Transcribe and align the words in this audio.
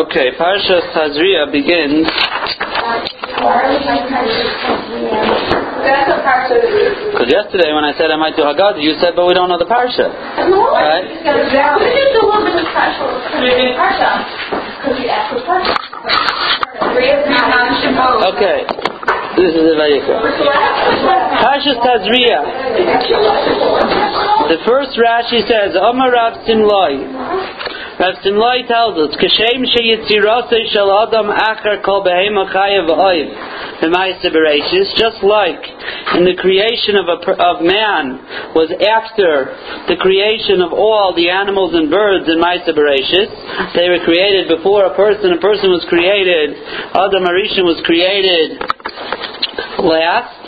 Okay, 0.00 0.32
Parsha 0.40 0.80
Tazria 0.96 1.44
begins. 1.52 2.08
Because 7.12 7.28
yesterday 7.28 7.76
when 7.76 7.84
I 7.84 7.92
said 7.98 8.10
I 8.10 8.16
might 8.16 8.34
do 8.34 8.40
Haggadah, 8.48 8.80
you 8.80 8.96
said, 8.96 9.12
but 9.14 9.26
we 9.28 9.34
don't 9.34 9.50
know 9.50 9.58
the 9.58 9.68
Parsha. 9.68 10.08
Right? 10.08 11.04
Okay. 18.32 18.64
This 19.36 19.52
is 19.52 19.62
the 19.68 19.76
Vayikra. 19.76 20.16
Parsha 21.44 21.76
Tazria. 21.84 22.40
The 24.48 24.64
first 24.64 24.96
Rashi 24.96 25.44
says, 25.46 25.76
Omar 25.76 26.10
Rav 26.10 26.40
Simloi. 26.48 27.69
Rav 28.00 28.16
Simlai 28.24 28.66
tells 28.66 28.96
us, 28.96 29.14
"Kashem 29.20 29.60
sheyitzirase 29.68 30.72
shel 30.72 30.90
adam 31.04 31.26
achar 31.28 31.84
kol 31.84 32.02
behema 32.02 32.48
chayev 32.50 32.88
oiv 32.88 33.28
just 33.80 35.22
like 35.22 35.64
in 36.16 36.24
the 36.24 36.36
creation 36.36 36.96
of 36.96 37.08
a, 37.08 37.16
of 37.32 37.62
man 37.64 38.20
was 38.52 38.68
after 38.76 39.56
the 39.88 39.96
creation 39.96 40.60
of 40.60 40.72
all 40.72 41.14
the 41.16 41.30
animals 41.30 41.72
and 41.74 41.90
birds 41.90 42.28
in 42.28 42.36
Maisa. 42.36 42.76
They 43.74 43.88
were 43.88 44.04
created 44.04 44.48
before 44.48 44.84
a 44.84 44.94
person. 44.94 45.32
A 45.32 45.40
person 45.40 45.70
was 45.70 45.84
created. 45.88 46.56
Adam 46.92 47.24
Arishan 47.24 47.64
was 47.64 47.80
created 47.84 48.60
last. 49.80 50.39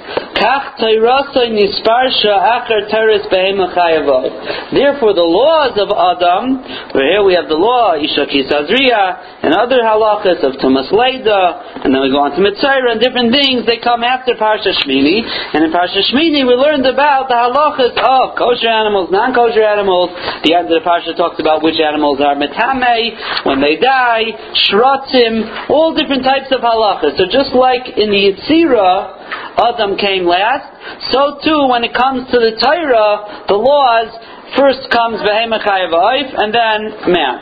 Therefore, 4.75 5.15
the 5.15 5.23
laws 5.23 5.79
of 5.79 5.87
Adam, 5.95 6.59
where 6.91 7.07
here 7.15 7.23
we 7.23 7.39
have 7.39 7.47
the 7.47 7.55
law, 7.55 7.95
Isha 7.95 8.27
Kisazriya, 8.27 9.47
and 9.47 9.55
other 9.55 9.79
halachas 9.87 10.43
of 10.43 10.59
Tumas 10.59 10.91
Leida, 10.91 11.87
and 11.87 11.95
then 11.95 12.03
we 12.03 12.11
go 12.11 12.27
on 12.27 12.35
to 12.35 12.43
Mitzayra 12.43 12.91
and 12.91 13.01
different 13.01 13.31
things, 13.31 13.63
they 13.71 13.79
come 13.79 14.03
after 14.03 14.35
Parsha 14.35 14.75
Shmini. 14.83 15.23
And 15.23 15.63
in 15.63 15.71
Parsha 15.71 16.03
Shmini, 16.11 16.43
we 16.43 16.59
learned 16.59 16.91
about 16.91 17.31
the 17.31 17.39
halachas 17.39 17.95
of 17.95 18.35
kosher 18.35 18.67
animals, 18.67 19.15
non 19.15 19.31
kosher 19.31 19.63
animals. 19.63 20.11
The 20.43 20.59
end 20.59 20.67
of 20.67 20.75
the 20.75 20.83
Parsha 20.83 21.15
talks 21.15 21.39
about 21.39 21.63
which 21.63 21.79
animals 21.79 22.19
are 22.19 22.35
Metame, 22.35 23.47
when 23.47 23.63
they 23.63 23.79
die, 23.79 24.35
Shratzim, 24.67 25.71
all 25.71 25.95
different 25.95 26.27
types 26.27 26.51
of 26.51 26.67
halachas. 26.67 27.15
So 27.15 27.31
just 27.31 27.55
like 27.55 27.95
in 27.95 28.11
the 28.11 28.35
Yitzira, 28.35 29.22
Adam 29.59 29.97
came 29.97 30.25
last. 30.25 30.69
So 31.13 31.39
too, 31.45 31.69
when 31.69 31.85
it 31.85 31.95
comes 31.95 32.31
to 32.31 32.39
the 32.39 32.57
Torah, 32.61 33.47
the 33.49 33.55
laws, 33.55 34.11
first 34.57 34.91
comes 34.91 35.21
Behemachai 35.21 35.89
and 36.37 36.55
then 36.55 37.13
man. 37.13 37.35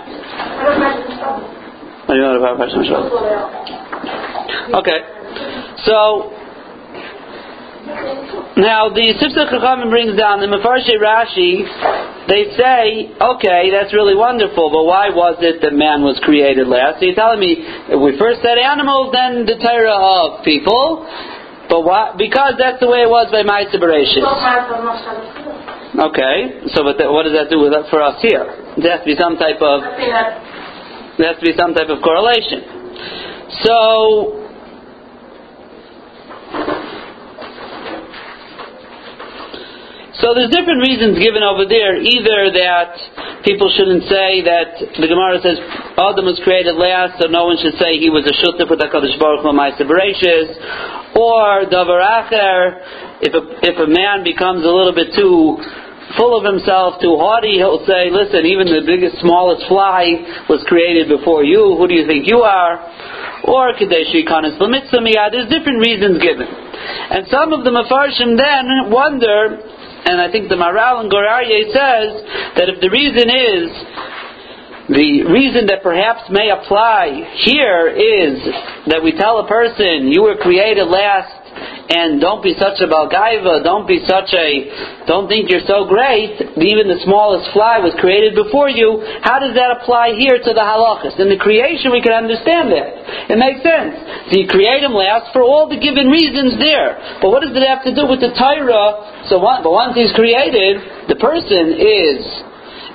What 2.06 2.14
do 2.14 2.20
you 2.20 2.27
know 2.27 2.38
Okay. 4.74 5.00
So, 5.86 6.34
now 8.60 8.91
the 8.91 9.14
Sifsah 9.19 9.50
Chachamim 9.50 9.91
brings 9.91 10.19
down 10.19 10.41
the 10.41 10.47
Mefarshe 10.47 10.94
Rashi. 11.00 11.64
They 12.28 12.54
say, 12.54 13.14
okay, 13.14 13.70
that's 13.70 13.94
really 13.94 14.14
wonderful, 14.14 14.70
but 14.70 14.84
why 14.84 15.10
was 15.10 15.38
it 15.41 15.62
that 15.62 15.72
man 15.75 16.02
was 16.02 16.20
created 16.22 16.69
last? 16.69 17.00
So 17.00 17.06
you're 17.06 17.14
telling 17.14 17.41
me 17.41 17.62
if 17.62 17.98
we 17.98 18.19
first 18.19 18.42
said 18.42 18.58
animals, 18.58 19.10
then 19.14 19.47
the 19.47 19.56
Torah 19.58 19.97
of 19.97 20.44
people, 20.44 21.06
but 21.70 21.86
why? 21.86 22.12
Because 22.18 22.58
that's 22.58 22.82
the 22.82 22.90
way 22.90 23.06
it 23.06 23.10
was 23.10 23.30
by 23.30 23.46
Ma'aseh 23.46 23.78
Bereshit. 23.78 24.26
Okay, 25.94 26.66
so 26.74 26.82
but 26.82 26.98
what 27.14 27.22
does 27.22 27.34
that 27.38 27.46
do 27.46 27.62
with 27.62 27.72
for 27.90 28.02
us 28.02 28.18
here? 28.20 28.42
There 28.76 28.90
has 28.90 29.06
to 29.06 29.08
be 29.08 29.14
some 29.14 29.38
type 29.38 29.62
of 29.62 29.86
there 31.18 31.30
has 31.30 31.38
to 31.38 31.46
be 31.46 31.54
some 31.54 31.74
type 31.74 31.88
of 31.88 32.02
correlation. 32.02 32.66
So 33.62 34.39
So 40.20 40.36
there's 40.36 40.53
different 40.53 40.84
reasons 40.84 41.16
given 41.16 41.41
over 41.41 41.64
there. 41.64 41.97
Either 41.97 42.53
that 42.53 43.41
people 43.41 43.72
shouldn't 43.72 44.04
say 44.04 44.44
that 44.44 44.76
the 45.00 45.08
Gemara 45.08 45.41
says 45.41 45.56
Adam 45.97 46.28
was 46.28 46.36
created 46.44 46.76
last, 46.76 47.16
so 47.16 47.32
no 47.32 47.48
one 47.48 47.56
should 47.56 47.81
say 47.81 47.97
he 47.97 48.12
was 48.12 48.28
a 48.28 48.34
shutah 48.36 48.69
for 48.69 48.76
Hakadosh 48.76 49.16
Baruch 49.16 49.41
Hu 49.41 49.56
or 51.16 51.64
davar 51.72 52.04
acher. 52.04 52.84
If 53.25 53.32
a, 53.32 53.42
if 53.64 53.76
a 53.80 53.88
man 53.88 54.20
becomes 54.20 54.60
a 54.64 54.69
little 54.69 54.92
bit 54.92 55.16
too 55.16 55.56
full 56.20 56.36
of 56.36 56.44
himself, 56.44 57.00
too 57.00 57.16
haughty, 57.16 57.56
he'll 57.56 57.80
say, 57.88 58.12
"Listen, 58.12 58.44
even 58.44 58.69
the 58.69 58.84
biggest, 58.84 59.25
smallest 59.25 59.64
fly 59.72 60.44
was 60.53 60.60
created 60.69 61.09
before 61.09 61.48
you. 61.48 61.80
Who 61.80 61.88
do 61.88 61.97
you 61.97 62.04
think 62.04 62.28
you 62.28 62.44
are?" 62.44 62.76
Or 63.48 63.72
kadeshi 63.72 64.28
kanis 64.28 64.60
There's 64.60 65.48
different 65.48 65.80
reasons 65.80 66.20
given, 66.20 66.44
and 66.44 67.25
some 67.32 67.56
of 67.56 67.64
the 67.64 67.72
mafarshim 67.72 68.36
then 68.36 68.92
wonder 68.92 69.79
and 70.10 70.21
I 70.21 70.31
think 70.31 70.48
the 70.50 70.59
Maral 70.59 71.00
and 71.00 71.10
Gur 71.10 71.22
says 71.71 72.10
that 72.59 72.66
if 72.66 72.82
the 72.82 72.91
reason 72.91 73.31
is 73.31 73.71
the 74.91 75.22
reason 75.31 75.71
that 75.71 75.87
perhaps 75.87 76.26
may 76.34 76.50
apply 76.50 77.15
here 77.47 77.87
is 77.94 78.43
that 78.91 78.98
we 79.06 79.15
tell 79.15 79.38
a 79.38 79.47
person 79.47 80.10
you 80.10 80.26
were 80.26 80.34
created 80.34 80.91
last 80.91 81.31
and 81.94 82.19
don't 82.19 82.43
be 82.43 82.59
such 82.59 82.82
a 82.82 82.91
balgaiva, 82.91 83.62
don't 83.62 83.87
be 83.87 84.03
such 84.03 84.34
a, 84.34 85.06
don't 85.06 85.31
think 85.31 85.47
you're 85.47 85.66
so 85.66 85.87
great, 85.87 86.38
even 86.42 86.91
the 86.91 86.98
smallest 87.06 87.54
fly 87.54 87.78
was 87.78 87.94
created 88.03 88.34
before 88.34 88.66
you, 88.66 88.98
how 89.22 89.38
does 89.38 89.54
that 89.54 89.78
apply 89.78 90.15
here 90.19 90.38
to 90.42 90.50
the 90.54 90.62
halachas? 90.62 91.19
In 91.22 91.31
the 91.31 91.38
creation 91.38 91.94
we 91.94 92.03
can 92.03 92.15
understand 92.15 92.75
that. 92.75 93.31
It 93.31 93.38
makes 93.38 93.62
sense. 93.62 93.94
So 94.31 94.42
you 94.42 94.50
create 94.50 94.82
him 94.82 94.94
last 94.94 95.31
for 95.31 95.42
all 95.47 95.71
the 95.71 95.78
given 95.78 96.10
reasons 96.10 96.59
there. 96.59 96.98
But 97.22 97.31
what 97.31 97.47
does 97.47 97.54
it 97.54 97.62
have 97.62 97.87
to 97.87 97.94
do 97.94 98.10
with 98.10 98.22
the 98.22 98.34
Torah? 98.34 99.19
So 99.30 99.38
one, 99.38 99.62
but 99.62 99.70
once 99.70 99.94
he's 99.94 100.10
created, 100.12 101.06
the 101.06 101.14
person 101.14 101.78
is 101.78 102.18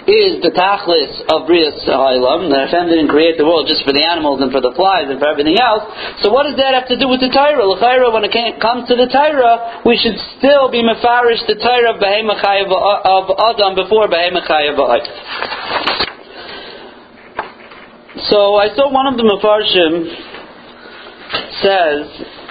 is 0.06 0.38
the 0.46 0.54
tachlis 0.54 1.18
of 1.34 1.50
Brias 1.50 1.82
Ha'ilam. 1.82 2.54
The 2.54 2.70
Hashem 2.70 2.94
didn't 2.94 3.10
create 3.10 3.42
the 3.42 3.48
world 3.48 3.66
just 3.66 3.82
for 3.82 3.90
the 3.90 4.06
animals 4.06 4.38
and 4.38 4.54
for 4.54 4.62
the 4.62 4.70
flies 4.78 5.10
and 5.10 5.18
for 5.18 5.26
everything 5.26 5.58
else. 5.58 5.82
So 6.22 6.30
what 6.30 6.46
does 6.46 6.62
that 6.62 6.78
have 6.78 6.86
to 6.94 6.98
do 7.00 7.10
with 7.10 7.26
the 7.26 7.34
Torah? 7.34 7.66
L'chayra, 7.66 8.14
when 8.14 8.22
it 8.22 8.30
comes 8.62 8.86
to 8.86 8.94
the 8.94 9.10
Torah, 9.10 9.82
we 9.82 9.98
should 9.98 10.14
still 10.38 10.70
be 10.70 10.86
mefarish 10.86 11.42
the 11.50 11.58
Torah 11.58 11.98
of 11.98 12.04
Behemachai 12.04 12.70
of 12.70 13.34
Adam 13.34 13.74
before 13.74 14.06
Behemachai 14.06 14.70
of 14.70 14.78
So 18.30 18.62
I 18.62 18.70
saw 18.78 18.94
one 18.94 19.10
of 19.10 19.18
the 19.18 19.26
Mefarshim 19.26 20.06
says 21.66 22.45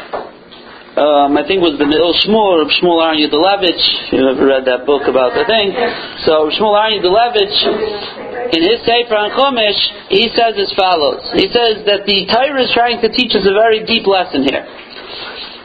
um, 0.94 1.34
I 1.34 1.42
think 1.42 1.58
was 1.58 1.74
the 1.74 1.90
Il 1.90 2.14
Shmuel, 2.22 2.70
Shmuel 2.70 3.02
Aaron 3.02 3.18
Yudalevich, 3.18 4.14
you 4.14 4.30
ever 4.30 4.46
read 4.46 4.62
that 4.70 4.86
book 4.86 5.10
about 5.10 5.34
the 5.34 5.42
thing. 5.42 5.74
So 6.22 6.54
Shmuel 6.54 6.78
Aaron 6.78 7.02
Yudalevich, 7.02 8.54
in 8.54 8.62
his 8.62 8.78
Sefer 8.86 9.18
on 9.18 9.34
Chumash, 9.34 9.80
he 10.06 10.30
says 10.38 10.54
as 10.54 10.70
follows. 10.78 11.18
He 11.34 11.50
says 11.50 11.82
that 11.90 12.06
the 12.06 12.30
Torah 12.30 12.62
is 12.62 12.70
trying 12.70 13.02
to 13.02 13.10
teach 13.10 13.34
us 13.34 13.42
a 13.42 13.50
very 13.50 13.82
deep 13.82 14.06
lesson 14.06 14.46
here. 14.46 14.62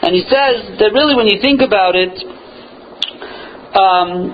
And 0.02 0.18
he 0.18 0.26
says 0.26 0.82
that 0.82 0.90
really 0.98 1.14
when 1.14 1.30
you 1.30 1.38
think 1.38 1.62
about 1.62 1.94
it, 1.94 2.18
um, 3.78 4.34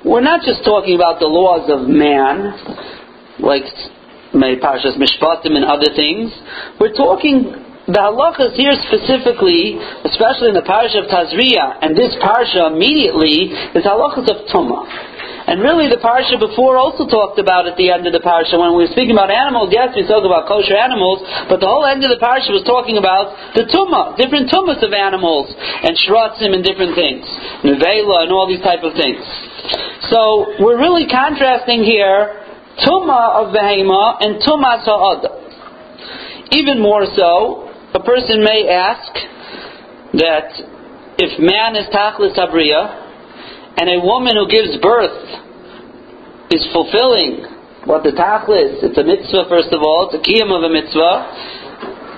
we're 0.00 0.24
not 0.24 0.40
just 0.48 0.64
talking 0.64 0.96
about 0.96 1.20
the 1.20 1.28
laws 1.28 1.68
of 1.68 1.84
man, 1.84 2.56
like 3.36 3.68
may 4.32 4.56
Parshas 4.56 4.96
Mishpatim 4.96 5.52
and 5.60 5.64
other 5.68 5.92
things. 5.92 6.32
We're 6.80 6.96
talking 6.96 7.65
the 7.86 8.02
halachas 8.02 8.58
here 8.58 8.74
specifically, 8.90 9.78
especially 10.04 10.50
in 10.50 10.58
the 10.58 10.66
parsha 10.66 11.02
of 11.02 11.06
Tazria, 11.06 11.78
and 11.82 11.94
this 11.94 12.14
parsha 12.18 12.74
immediately, 12.74 13.54
is 13.54 13.86
halachas 13.86 14.26
of 14.26 14.46
Tumah. 14.50 15.14
And 15.46 15.62
really, 15.62 15.86
the 15.86 16.02
parsha 16.02 16.34
before 16.42 16.74
also 16.74 17.06
talked 17.06 17.38
about 17.38 17.70
at 17.70 17.78
the 17.78 17.94
end 17.94 18.02
of 18.02 18.10
the 18.10 18.18
parsha 18.18 18.58
when 18.58 18.74
we 18.74 18.82
were 18.82 18.90
speaking 18.90 19.14
about 19.14 19.30
animals. 19.30 19.70
Yes, 19.70 19.94
we 19.94 20.02
spoke 20.02 20.26
about 20.26 20.50
kosher 20.50 20.74
animals, 20.74 21.22
but 21.46 21.62
the 21.62 21.70
whole 21.70 21.86
end 21.86 22.02
of 22.02 22.10
the 22.10 22.18
parsha 22.18 22.50
was 22.50 22.66
talking 22.66 22.98
about 22.98 23.54
the 23.54 23.62
tumah, 23.70 24.18
different 24.18 24.50
tumahs 24.50 24.82
of 24.82 24.90
animals, 24.90 25.46
and 25.54 25.94
shratzim 25.94 26.50
and 26.50 26.66
different 26.66 26.98
things, 26.98 27.22
nevela 27.62 28.26
and 28.26 28.34
all 28.34 28.50
these 28.50 28.62
type 28.66 28.82
of 28.82 28.98
things. 28.98 29.22
So 30.10 30.58
we're 30.58 30.82
really 30.82 31.06
contrasting 31.06 31.86
here 31.86 32.42
tumah 32.82 33.46
of 33.46 33.54
behema 33.54 34.18
and 34.26 34.42
tumah 34.42 34.82
sa'ada. 34.82 35.30
Even 36.50 36.82
more 36.82 37.06
so, 37.14 37.65
a 37.96 38.02
person 38.04 38.44
may 38.44 38.68
ask 38.68 39.08
that 40.12 40.52
if 41.16 41.40
man 41.40 41.80
is 41.80 41.88
tachlis 41.88 42.36
abriya, 42.36 42.92
and 43.80 43.88
a 43.88 44.04
woman 44.04 44.36
who 44.36 44.44
gives 44.48 44.76
birth 44.84 45.16
is 46.52 46.60
fulfilling 46.76 47.40
what 47.88 48.04
the 48.04 48.12
tachlis, 48.12 48.84
it's 48.84 48.98
a 49.00 49.04
mitzvah 49.04 49.48
first 49.48 49.72
of 49.72 49.80
all, 49.80 50.12
it's 50.12 50.16
a 50.20 50.20
kiyam 50.20 50.52
of 50.52 50.60
a 50.60 50.68
mitzvah, 50.68 51.65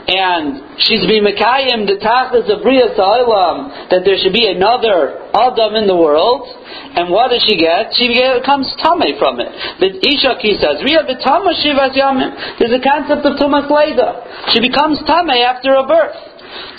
and 0.09 0.81
she's 0.89 1.05
being 1.05 1.21
Mekayim, 1.21 1.85
the 1.85 2.01
Tachlis 2.01 2.49
of 2.49 2.65
Bria 2.65 2.97
Sa'ilam, 2.97 3.93
that 3.93 4.09
there 4.09 4.17
should 4.17 4.33
be 4.33 4.49
another 4.49 5.21
Adam 5.37 5.77
in 5.77 5.85
the 5.85 5.97
world, 5.97 6.49
and 6.97 7.13
what 7.13 7.29
does 7.29 7.45
she 7.45 7.61
get? 7.61 7.93
She 7.93 8.09
becomes 8.09 8.73
Tame 8.81 9.21
from 9.21 9.37
it. 9.37 9.53
The 9.85 10.01
Isha 10.01 10.41
Ki 10.41 10.57
says, 10.57 10.81
Ria 10.81 11.05
Shivas 11.05 11.93
Yamim. 11.93 12.57
There's 12.57 12.73
a 12.73 12.81
concept 12.81 13.29
of 13.29 13.37
Tumas 13.37 13.69
Leda. 13.69 14.49
She 14.57 14.65
becomes 14.65 14.97
Tame 15.05 15.29
after 15.29 15.77
a 15.77 15.85
birth. 15.85 16.17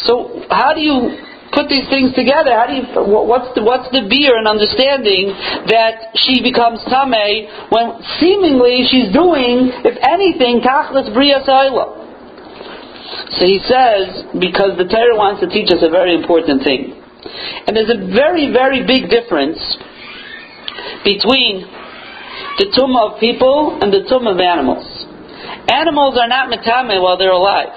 So 0.10 0.42
how 0.50 0.74
do 0.74 0.82
you 0.82 1.22
put 1.54 1.70
these 1.70 1.86
things 1.90 2.14
together? 2.18 2.50
How 2.50 2.66
do 2.66 2.74
you? 2.74 2.86
What's 2.98 3.54
the 3.54 3.62
what's 3.62 3.90
the 3.94 4.10
beer 4.10 4.38
and 4.38 4.50
understanding 4.50 5.30
that 5.70 6.18
she 6.18 6.42
becomes 6.42 6.82
tame 6.90 7.46
when 7.70 8.02
seemingly 8.18 8.90
she's 8.90 9.14
doing, 9.14 9.70
if 9.86 9.98
anything, 10.02 10.62
tachlis 10.66 11.14
bria 11.14 11.46
saila? 11.46 12.09
So 13.38 13.46
he 13.46 13.60
says 13.66 14.38
because 14.38 14.78
the 14.78 14.86
Torah 14.86 15.18
wants 15.18 15.42
to 15.42 15.48
teach 15.50 15.70
us 15.70 15.82
a 15.82 15.90
very 15.90 16.14
important 16.14 16.64
thing, 16.64 16.94
and 17.66 17.76
there's 17.76 17.90
a 17.90 18.02
very 18.14 18.54
very 18.54 18.86
big 18.86 19.10
difference 19.10 19.60
between 21.04 21.66
the 22.60 22.68
tumah 22.76 23.14
of 23.14 23.20
people 23.20 23.80
and 23.82 23.94
the 23.94 24.06
tumah 24.06 24.36
of 24.36 24.40
animals. 24.40 24.86
Animals 25.70 26.18
are 26.18 26.28
not 26.28 26.50
metame 26.52 27.02
while 27.02 27.18
they're 27.18 27.36
alive. 27.36 27.74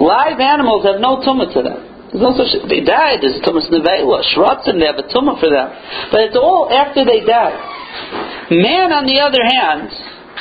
Live 0.00 0.38
animals 0.38 0.84
have 0.86 1.00
no 1.00 1.18
tumah 1.20 1.52
to 1.52 1.60
them. 1.62 1.80
There's 2.14 2.22
no 2.22 2.30
such, 2.38 2.54
they 2.70 2.86
died, 2.86 3.26
there's 3.26 3.42
Tumas 3.42 3.66
Nevela, 3.74 4.22
Shratzim, 4.22 4.78
they 4.78 4.86
have 4.86 5.02
a 5.02 5.08
tumah 5.10 5.34
for 5.42 5.50
them. 5.50 5.66
But 6.14 6.30
it's 6.30 6.38
all 6.38 6.70
after 6.70 7.02
they 7.02 7.26
die. 7.26 7.58
Man, 8.54 8.94
on 8.94 9.02
the 9.10 9.18
other 9.18 9.42
hand, 9.42 9.90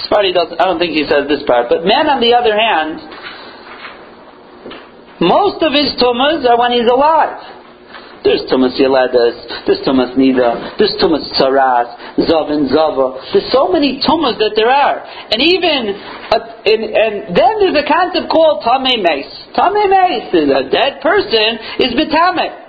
Sparty 0.05 0.37
does 0.37 0.53
I 0.53 0.69
don't 0.69 0.77
think 0.77 0.93
he 0.93 1.01
says 1.09 1.25
this 1.25 1.41
part, 1.49 1.73
but 1.73 1.81
man, 1.81 2.05
on 2.05 2.21
the 2.21 2.37
other 2.37 2.53
hand, 2.53 3.01
most 5.27 5.63
of 5.63 5.71
his 5.73 5.95
tumas 5.99 6.43
are 6.47 6.59
when 6.59 6.71
he's 6.71 6.89
alive. 6.89 7.63
There's 8.23 8.47
Tumas 8.47 8.79
Yeledas, 8.79 9.67
there's 9.67 9.83
Tumas 9.83 10.15
Nida, 10.15 10.79
there's 10.79 10.95
Tumas 10.95 11.27
Tzaras, 11.35 12.23
Zav 12.23 12.55
and 12.55 12.71
Zava. 12.71 13.19
There's 13.35 13.51
so 13.51 13.67
many 13.67 13.99
Tumas 13.99 14.39
that 14.39 14.55
there 14.55 14.71
are. 14.71 15.03
And 15.03 15.43
even, 15.43 15.91
uh, 16.31 16.63
and, 16.63 17.35
then 17.35 17.59
there's 17.59 17.75
a 17.75 17.83
concept 17.83 18.31
called 18.31 18.63
Tame 18.63 19.03
Mace. 19.03 19.27
Tame 19.51 19.91
Mace 19.91 20.31
is 20.39 20.47
a 20.55 20.71
dead 20.71 21.03
person 21.03 21.83
is 21.83 21.91
Bitame. 21.99 22.63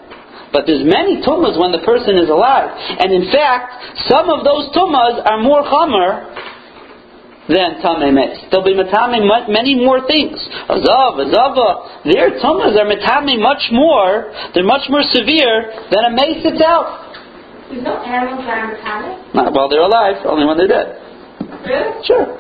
But 0.50 0.70
there's 0.70 0.86
many 0.86 1.18
tumas 1.18 1.58
when 1.58 1.74
the 1.74 1.82
person 1.82 2.14
is 2.14 2.30
alive. 2.30 2.70
And 3.02 3.10
in 3.10 3.26
fact, 3.34 4.06
some 4.06 4.30
of 4.30 4.46
those 4.46 4.70
tumas 4.70 5.18
are 5.26 5.42
more 5.42 5.66
chamer 5.66 6.30
than 7.49 7.81
Tameh 7.85 8.12
Mes. 8.12 8.49
They'll 8.50 8.64
be 8.64 8.73
Matame 8.73 9.20
many 9.49 9.76
more 9.76 10.06
things. 10.06 10.37
Azav, 10.69 11.20
Azava, 11.20 12.05
their 12.08 12.41
Tumas 12.41 12.73
are 12.73 12.88
Matame 12.88 13.41
much 13.41 13.69
more, 13.73 14.32
they're 14.55 14.64
much 14.64 14.88
more 14.88 15.02
severe 15.12 15.73
than 15.93 16.05
a 16.08 16.11
Mace 16.11 16.44
itself. 16.44 17.05
There's 17.69 17.85
no 17.85 18.00
animals 18.00 18.44
that 18.46 18.58
are 18.58 18.73
Matame? 18.73 19.35
Not 19.35 19.52
while 19.52 19.69
they're 19.69 19.85
alive, 19.85 20.25
only 20.25 20.46
when 20.46 20.56
they're 20.56 20.69
dead. 20.69 21.00
Really? 21.67 22.05
Sure. 22.05 22.37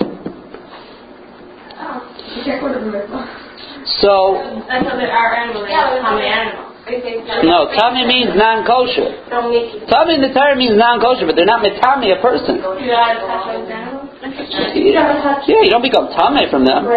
Oh. 1.80 2.00
You 2.36 2.44
can't 2.44 2.60
go 2.60 2.72
to 2.72 2.80
the 2.80 2.88
mitzvah. 2.88 3.44
So, 4.00 4.40
I 4.72 4.80
thought 4.80 4.96
there 4.96 5.12
are 5.12 5.36
animals 5.36 5.68
that 5.68 5.76
are 5.76 6.00
Matame 6.00 6.24
animals. 6.24 6.70
no, 7.44 7.68
Tame 7.76 8.08
means 8.08 8.32
non-kosher. 8.36 9.28
Don't 9.28 9.52
make 9.52 9.72
you. 9.72 9.84
In 9.84 10.20
the 10.20 10.32
Torah 10.32 10.56
means 10.56 10.76
non-kosher, 10.76 11.26
but 11.26 11.36
they're 11.36 11.48
not 11.48 11.60
Matame 11.60 12.12
a 12.12 12.20
person. 12.20 12.60
Do 14.24 14.80
you 14.80 14.96
not 14.96 15.20
touch 15.20 15.44
those 15.44 15.44
animals? 15.44 15.44
Yeah, 15.44 15.60
you 15.60 15.70
don't 15.70 15.84
become 15.84 16.08
Tame 16.08 16.48
from 16.48 16.64
them. 16.64 16.88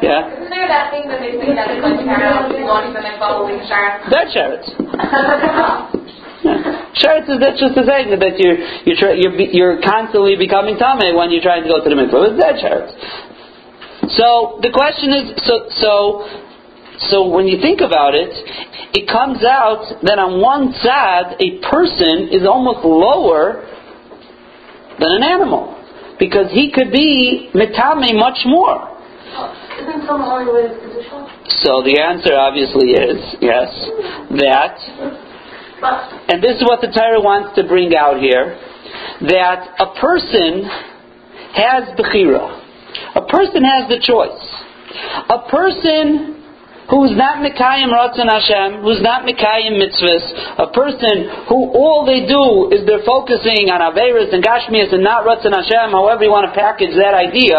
Yeah. 0.00 0.32
Isn't 0.32 0.48
there 0.48 0.68
that 0.68 0.88
thing 0.88 1.04
that 1.12 1.20
they 1.20 1.36
say 1.36 1.52
that 1.52 1.68
it's 1.68 1.84
like 1.84 2.00
to 2.00 2.64
launching 2.64 2.96
and 2.96 3.18
following? 3.20 3.60
Dead 3.60 4.32
sherets. 4.32 4.72
Sheretz 6.96 7.28
is 7.28 7.40
that's 7.40 7.60
just 7.60 7.74
the 7.76 7.84
thing 7.84 8.12
that 8.12 8.36
you're 8.36 8.56
you're 8.84 8.96
try, 9.00 9.12
you're, 9.16 9.36
be- 9.36 9.52
you're 9.52 9.80
constantly 9.80 10.36
becoming 10.36 10.76
tame 10.76 11.16
when 11.16 11.32
you're 11.32 11.44
trying 11.44 11.64
to 11.64 11.68
go 11.68 11.80
to 11.80 11.88
the 11.88 11.96
mikvah. 11.96 12.32
It's 12.32 12.40
dead 12.40 12.56
sheretz. 12.60 12.92
So 14.16 14.60
the 14.60 14.68
question 14.72 15.12
is 15.12 15.24
so 15.44 15.68
so 15.80 15.92
so 17.08 17.28
when 17.28 17.48
you 17.48 17.60
think 17.60 17.80
about 17.80 18.14
it, 18.14 18.32
it 18.96 19.08
comes 19.08 19.44
out 19.44 20.04
that 20.04 20.18
on 20.20 20.40
one 20.40 20.72
side 20.80 21.36
a 21.40 21.60
person 21.64 22.28
is 22.32 22.46
almost 22.46 22.84
lower 22.84 23.64
than 25.00 25.10
an 25.20 25.24
animal 25.24 25.83
because 26.18 26.50
he 26.50 26.70
could 26.70 26.92
be 26.92 27.50
mitame 27.54 28.14
much 28.18 28.38
more. 28.46 28.90
Isn't 29.80 30.06
some 30.06 30.22
only 30.22 30.46
related 30.46 30.80
to 30.80 30.88
the? 30.88 31.02
So 31.62 31.82
the 31.82 31.98
answer 32.00 32.34
obviously 32.34 32.92
is 32.94 33.18
yes 33.40 33.68
that 34.38 34.78
And 36.28 36.42
this 36.42 36.56
is 36.56 36.62
what 36.62 36.80
the 36.80 36.88
Torah 36.88 37.20
wants 37.20 37.54
to 37.56 37.66
bring 37.66 37.94
out 37.94 38.18
here 38.20 38.56
that 39.28 39.74
a 39.78 39.94
person 40.00 40.64
has 41.54 41.92
Bechira. 41.98 42.62
A 43.16 43.26
person 43.26 43.62
has 43.62 43.88
the 43.88 44.00
choice. 44.00 44.42
A 45.28 45.50
person 45.50 46.43
who's 46.90 47.16
not 47.16 47.40
Mekayim 47.40 47.88
Ratzon 47.88 48.28
Hashem, 48.28 48.82
who's 48.84 49.00
not 49.00 49.24
Mekayim 49.24 49.80
Mitzvahs, 49.80 50.24
a 50.60 50.68
person 50.72 51.48
who 51.48 51.72
all 51.72 52.04
they 52.04 52.28
do 52.28 52.68
is 52.74 52.84
they're 52.84 53.06
focusing 53.06 53.72
on 53.72 53.80
Averis 53.80 54.32
and 54.32 54.44
Gashmias 54.44 54.92
and 54.92 55.02
not 55.02 55.24
Ratzon 55.24 55.56
Hashem, 55.56 55.92
however 55.92 56.24
you 56.24 56.32
want 56.32 56.52
to 56.52 56.54
package 56.54 56.92
that 56.96 57.16
idea, 57.16 57.56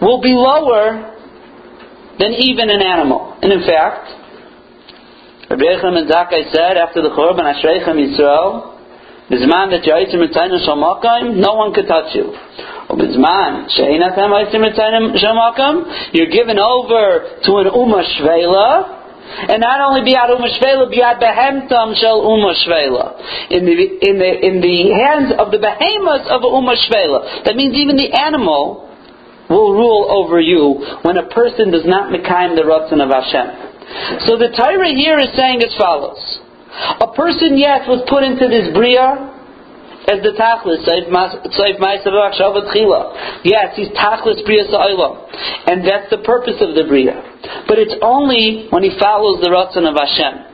will 0.00 0.20
be 0.20 0.32
lower 0.32 1.12
than 2.18 2.32
even 2.40 2.70
an 2.70 2.82
animal. 2.82 3.36
And 3.42 3.52
in 3.52 3.62
fact, 3.68 4.18
Rabbi 5.48 5.64
ben 5.64 6.04
Zakkai 6.08 6.52
said 6.52 6.76
after 6.76 7.00
the 7.00 7.08
Churban 7.12 7.44
Ashreichem 7.44 7.96
Yisrael, 7.96 8.76
Bizman 9.30 9.70
that 9.76 9.84
you're 9.84 9.96
Yitzim 9.96 10.24
Mitzayim 10.24 10.56
Shalmakayim, 10.64 11.36
no 11.36 11.54
one 11.54 11.74
could 11.74 11.86
touch 11.86 12.14
you. 12.14 12.32
You're 12.88 12.96
given 16.32 16.56
over 16.58 17.04
to 17.44 17.60
an 17.60 17.68
Ummah 17.68 18.04
Shvela, 18.16 18.96
and 19.28 19.60
not 19.60 19.84
only 19.84 20.00
biad 20.10 20.32
Ummah 20.32 20.48
Shvela, 20.56 20.88
biad 20.88 21.20
Behemtam 21.20 21.92
Shel 22.00 22.24
Ummah 22.24 22.56
Shvela. 22.64 23.20
In 23.50 23.66
the, 23.66 23.76
in 24.08 24.16
the, 24.18 24.30
in 24.40 24.62
the 24.62 24.88
hands 24.96 25.34
of 25.38 25.50
the 25.52 25.58
behemoths 25.58 26.28
of 26.30 26.40
a 26.40 26.48
Ummah 26.48 26.76
Shvela. 26.88 27.44
That 27.44 27.56
means 27.56 27.76
even 27.76 27.96
the 27.96 28.10
animal 28.10 28.88
will 29.50 29.74
rule 29.74 30.06
over 30.10 30.40
you 30.40 30.80
when 31.02 31.18
a 31.18 31.26
person 31.28 31.70
does 31.70 31.84
not 31.84 32.10
mekayim 32.10 32.56
the 32.56 32.62
Ratzon 32.62 33.02
of 33.04 33.10
Hashem. 33.12 33.50
So 34.26 34.36
the 34.36 34.48
Torah 34.56 34.88
here 34.88 35.18
is 35.18 35.34
saying 35.36 35.62
as 35.62 35.74
follows. 35.76 36.40
A 37.00 37.12
person, 37.12 37.58
yes, 37.58 37.86
was 37.88 38.02
put 38.08 38.24
into 38.24 38.48
this 38.48 38.70
Bria 38.72 39.37
as 40.08 40.24
the 40.24 40.32
Tachlis, 40.32 40.88
Chila. 42.72 43.00
Yes, 43.44 43.76
he's 43.76 43.88
Tachlis 43.92 44.44
Bria 44.44 44.64
Sa'ilam. 44.64 45.28
And 45.68 45.84
that's 45.84 46.08
the 46.10 46.24
purpose 46.24 46.56
of 46.60 46.74
the 46.74 46.84
Bria. 46.88 47.20
But 47.68 47.78
it's 47.78 47.94
only 48.00 48.68
when 48.70 48.82
he 48.82 48.96
follows 48.98 49.40
the 49.44 49.52
Ratzon 49.52 49.84
of 49.84 49.94
Hashem. 49.94 50.48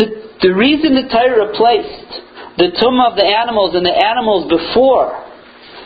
The, 0.00 0.06
the 0.48 0.52
reason 0.56 0.96
the 0.96 1.08
Torah 1.12 1.52
placed 1.52 2.24
the 2.56 2.72
tumah 2.80 3.12
of 3.12 3.16
the 3.16 3.24
animals 3.24 3.76
and 3.76 3.84
the 3.84 3.92
animals 3.92 4.48
before 4.48 5.12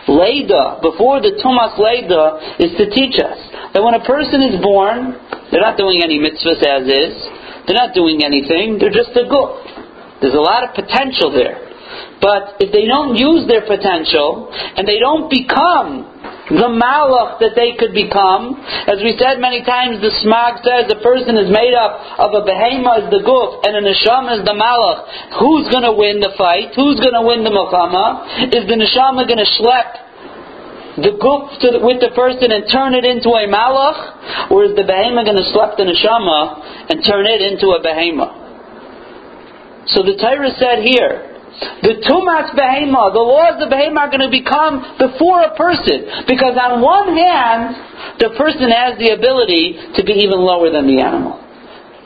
Leda, 0.07 0.85
before 0.85 1.21
the 1.25 1.41
Tumas 1.41 1.81
Leda, 1.81 2.61
is 2.61 2.77
to 2.77 2.93
teach 2.93 3.17
us 3.17 3.41
that 3.73 3.81
when 3.83 3.97
a 3.97 4.05
person 4.05 4.43
is 4.43 4.61
born, 4.61 5.17
they're 5.51 5.65
not 5.65 5.81
doing 5.81 6.05
any 6.05 6.21
mitzvahs 6.21 6.61
as 6.61 6.85
is, 6.85 7.15
they're 7.65 7.79
not 7.79 7.97
doing 7.97 8.21
anything, 8.21 8.77
they're 8.77 8.93
just 8.93 9.17
a 9.17 9.25
guf. 9.25 10.21
There's 10.21 10.37
a 10.37 10.45
lot 10.45 10.69
of 10.69 10.77
potential 10.77 11.33
there. 11.33 11.64
But 12.21 12.61
if 12.61 12.73
they 12.73 12.87
don't 12.87 13.17
use 13.17 13.47
their 13.49 13.67
potential, 13.67 14.49
and 14.51 14.87
they 14.87 14.99
don't 14.99 15.29
become 15.29 16.15
the 16.45 16.69
malach 16.69 17.41
that 17.41 17.57
they 17.57 17.73
could 17.81 17.97
become, 17.97 18.61
as 18.85 19.01
we 19.01 19.17
said 19.17 19.41
many 19.41 19.65
times, 19.65 20.05
the 20.05 20.13
smag 20.21 20.61
says 20.61 20.93
a 20.93 21.01
person 21.01 21.41
is 21.41 21.49
made 21.49 21.73
up 21.73 21.97
of 22.21 22.37
a 22.37 22.45
behema 22.45 23.01
as 23.01 23.07
the 23.09 23.25
guf 23.25 23.65
and 23.65 23.81
a 23.81 23.83
neshama 23.83 24.37
as 24.37 24.43
the 24.45 24.53
malach. 24.53 25.09
Who's 25.41 25.73
going 25.73 25.89
to 25.89 25.97
win 25.97 26.21
the 26.21 26.37
fight? 26.37 26.77
Who's 26.77 27.01
going 27.01 27.17
to 27.17 27.25
win 27.25 27.49
the 27.49 27.53
milchama? 27.53 28.53
Is 28.53 28.69
the 28.69 28.77
neshama 28.77 29.25
going 29.25 29.41
to 29.41 29.51
schlep 29.57 29.89
the 31.01 31.17
guf 31.17 31.59
the, 31.65 31.81
with 31.81 32.05
the 32.05 32.13
person 32.13 32.53
and 32.53 32.69
turn 32.69 32.93
it 32.93 33.09
into 33.09 33.33
a 33.33 33.49
malach, 33.49 34.53
or 34.53 34.69
is 34.69 34.77
the 34.77 34.85
behema 34.85 35.25
going 35.25 35.41
to 35.41 35.49
slap 35.49 35.81
the 35.81 35.89
neshama 35.89 36.93
and 36.93 37.01
turn 37.09 37.25
it 37.25 37.41
into 37.41 37.73
a 37.73 37.81
behema? 37.81 38.45
So 39.89 40.05
the 40.05 40.17
Torah 40.21 40.53
said 40.61 40.85
here, 40.85 41.34
the 41.83 42.01
tumas 42.05 42.53
behema, 42.57 43.13
the 43.13 43.23
laws 43.23 43.61
of 43.61 43.69
behema 43.69 44.07
are 44.07 44.11
going 44.11 44.25
to 44.25 44.33
become 44.33 44.99
before 44.99 45.43
a 45.43 45.55
person, 45.57 46.27
because 46.29 46.57
on 46.57 46.81
one 46.81 47.17
hand, 47.17 48.19
the 48.19 48.31
person 48.37 48.71
has 48.71 48.99
the 48.99 49.11
ability 49.13 49.79
to 49.97 50.05
be 50.05 50.13
even 50.25 50.41
lower 50.41 50.71
than 50.71 50.87
the 50.87 51.01
animal, 51.01 51.41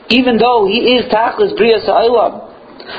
even 0.09 0.37
though 0.37 0.67
he 0.67 0.95
is 0.95 1.05
tachlis 1.11 1.55
bria 1.55 1.79
sa'ilam. 1.85 2.47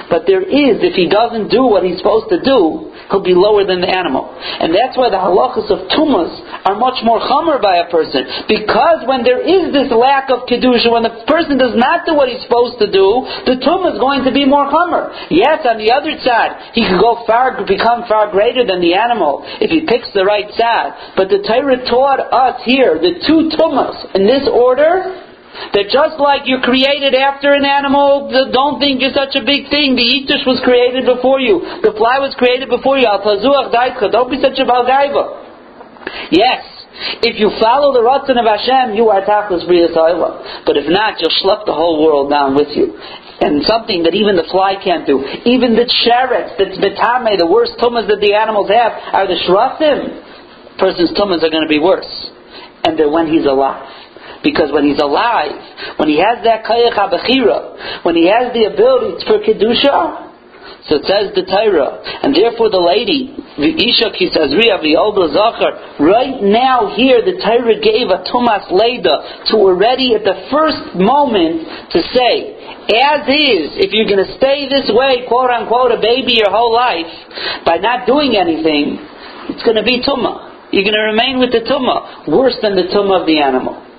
But 0.09 0.23
there 0.27 0.43
is, 0.43 0.79
if 0.87 0.95
he 0.95 1.09
doesn't 1.09 1.49
do 1.51 1.65
what 1.65 1.83
he's 1.83 1.99
supposed 1.99 2.31
to 2.31 2.39
do, 2.43 2.90
he'll 3.11 3.27
be 3.27 3.35
lower 3.35 3.67
than 3.67 3.83
the 3.83 3.91
animal. 3.91 4.31
And 4.39 4.71
that's 4.71 4.95
why 4.95 5.11
the 5.11 5.19
halachas 5.19 5.69
of 5.69 5.91
tumas 5.91 6.31
are 6.65 6.79
much 6.79 7.03
more 7.03 7.19
chomer 7.21 7.61
by 7.61 7.83
a 7.83 7.91
person. 7.91 8.47
Because 8.47 9.05
when 9.05 9.27
there 9.27 9.43
is 9.43 9.75
this 9.75 9.91
lack 9.91 10.31
of 10.31 10.47
kedusha, 10.47 10.89
when 10.89 11.05
the 11.05 11.27
person 11.27 11.59
does 11.59 11.75
not 11.75 12.07
do 12.07 12.15
what 12.15 12.31
he's 12.31 12.43
supposed 12.47 12.79
to 12.79 12.89
do, 12.89 13.27
the 13.47 13.59
tumah 13.61 13.95
is 13.95 13.99
going 13.99 14.23
to 14.25 14.33
be 14.33 14.47
more 14.47 14.71
chomer. 14.71 15.11
Yes, 15.29 15.67
on 15.67 15.77
the 15.77 15.91
other 15.91 16.15
side, 16.23 16.73
he 16.73 16.87
can 16.87 16.97
go 16.99 17.27
far, 17.27 17.59
become 17.67 18.07
far 18.07 18.31
greater 18.31 18.65
than 18.65 18.81
the 18.81 18.95
animal 18.95 19.43
if 19.59 19.71
he 19.71 19.85
picks 19.85 20.09
the 20.15 20.25
right 20.25 20.49
side. 20.55 21.15
But 21.19 21.29
the 21.29 21.43
Torah 21.43 21.83
taught 21.85 22.23
us 22.23 22.63
here 22.65 22.97
the 22.99 23.19
two 23.27 23.51
tumas 23.53 24.15
in 24.15 24.27
this 24.27 24.47
order 24.47 25.30
that 25.51 25.91
just 25.91 26.17
like 26.23 26.47
you're 26.47 26.63
created 26.63 27.15
after 27.15 27.53
an 27.53 27.67
animal, 27.67 28.31
don't 28.55 28.79
think 28.79 29.03
you're 29.03 29.15
such 29.15 29.35
a 29.35 29.43
big 29.43 29.67
thing. 29.67 29.99
The 29.99 30.07
Itush 30.07 30.47
was 30.47 30.63
created 30.63 31.07
before 31.07 31.43
you. 31.43 31.61
The 31.83 31.91
fly 31.95 32.23
was 32.23 32.35
created 32.39 32.71
before 32.71 32.99
you. 32.99 33.07
Don't 33.07 34.31
be 34.31 34.39
such 34.39 34.59
a 34.59 34.67
balgaiva. 34.67 36.31
Yes, 36.31 36.63
if 37.23 37.39
you 37.39 37.51
follow 37.59 37.95
the 37.97 38.03
Ratzon 38.03 38.39
of 38.39 38.47
Hashem, 38.47 38.95
you 38.95 39.09
are 39.11 39.23
Tachlis 39.23 39.67
B'riyas 39.67 39.97
But 40.67 40.77
if 40.77 40.87
not, 40.87 41.19
you'll 41.19 41.35
schlep 41.43 41.67
the 41.67 41.75
whole 41.75 42.03
world 42.05 42.31
down 42.31 42.55
with 42.55 42.71
you. 42.77 42.99
And 43.41 43.65
something 43.65 44.05
that 44.05 44.15
even 44.15 44.37
the 44.37 44.45
fly 44.53 44.77
can't 44.77 45.07
do. 45.07 45.25
Even 45.49 45.73
the 45.73 45.89
sheretz, 45.89 46.61
that's 46.61 46.77
betame, 46.77 47.39
the 47.39 47.49
worst 47.49 47.73
tumas 47.81 48.07
that 48.07 48.21
the 48.21 48.35
animals 48.37 48.69
have, 48.69 48.93
are 49.17 49.27
the 49.27 49.39
shrasim. 49.49 50.79
Person's 50.79 51.17
tumas 51.17 51.43
are 51.43 51.49
going 51.49 51.65
to 51.65 51.73
be 51.73 51.81
worse. 51.81 52.11
And 52.85 52.99
they're 52.99 53.11
when 53.11 53.33
he's 53.33 53.47
alive. 53.47 53.89
Because 54.43 54.73
when 54.73 54.89
he's 54.89 55.01
alive, 55.01 55.61
when 55.99 56.09
he 56.09 56.17
has 56.17 56.41
that 56.45 56.65
kayach 56.65 56.97
habachira, 56.97 58.05
when 58.05 58.17
he 58.17 58.27
has 58.29 58.53
the 58.53 58.65
ability 58.73 59.25
for 59.29 59.39
kedusha, 59.45 60.31
so 60.89 60.97
it 60.97 61.05
says 61.05 61.37
the 61.37 61.45
Torah, 61.45 62.01
and 62.25 62.33
therefore 62.33 62.73
the 62.73 62.81
lady, 62.81 63.37
the 63.37 63.69
Isha 63.69 64.17
the 64.17 64.95
Olda 64.97 65.29
Zachar, 65.29 66.01
right 66.01 66.41
now 66.41 66.97
here 66.97 67.21
the 67.21 67.37
Torah 67.37 67.77
gave 67.77 68.09
a 68.09 68.25
Tumas 68.25 68.65
Leda 68.73 69.45
to 69.53 69.61
already 69.61 70.17
at 70.17 70.25
the 70.25 70.49
first 70.49 70.97
moment 70.97 71.69
to 71.93 72.01
say, 72.17 72.57
as 72.91 73.29
is, 73.29 73.77
if 73.77 73.93
you're 73.93 74.09
going 74.09 74.25
to 74.25 74.33
stay 74.41 74.67
this 74.73 74.89
way, 74.89 75.29
quote 75.29 75.53
unquote, 75.53 75.93
a 75.93 76.01
baby 76.01 76.41
your 76.41 76.51
whole 76.51 76.73
life, 76.73 77.13
by 77.69 77.77
not 77.77 78.09
doing 78.09 78.35
anything, 78.41 78.99
it's 79.53 79.63
going 79.63 79.77
to 79.77 79.85
be 79.85 80.01
Tumah. 80.01 80.73
You're 80.73 80.87
going 80.87 80.97
to 80.97 81.07
remain 81.13 81.39
with 81.39 81.53
the 81.53 81.61
Tumah, 81.61 82.31
worse 82.31 82.57
than 82.63 82.75
the 82.75 82.89
Tumah 82.89 83.21
of 83.21 83.27
the 83.27 83.39
animal. 83.39 83.90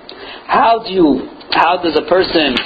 How 0.46 0.82
do 0.84 0.92
you, 0.92 1.28
how 1.50 1.82
does 1.82 1.96
a 1.96 2.08
person 2.08 2.56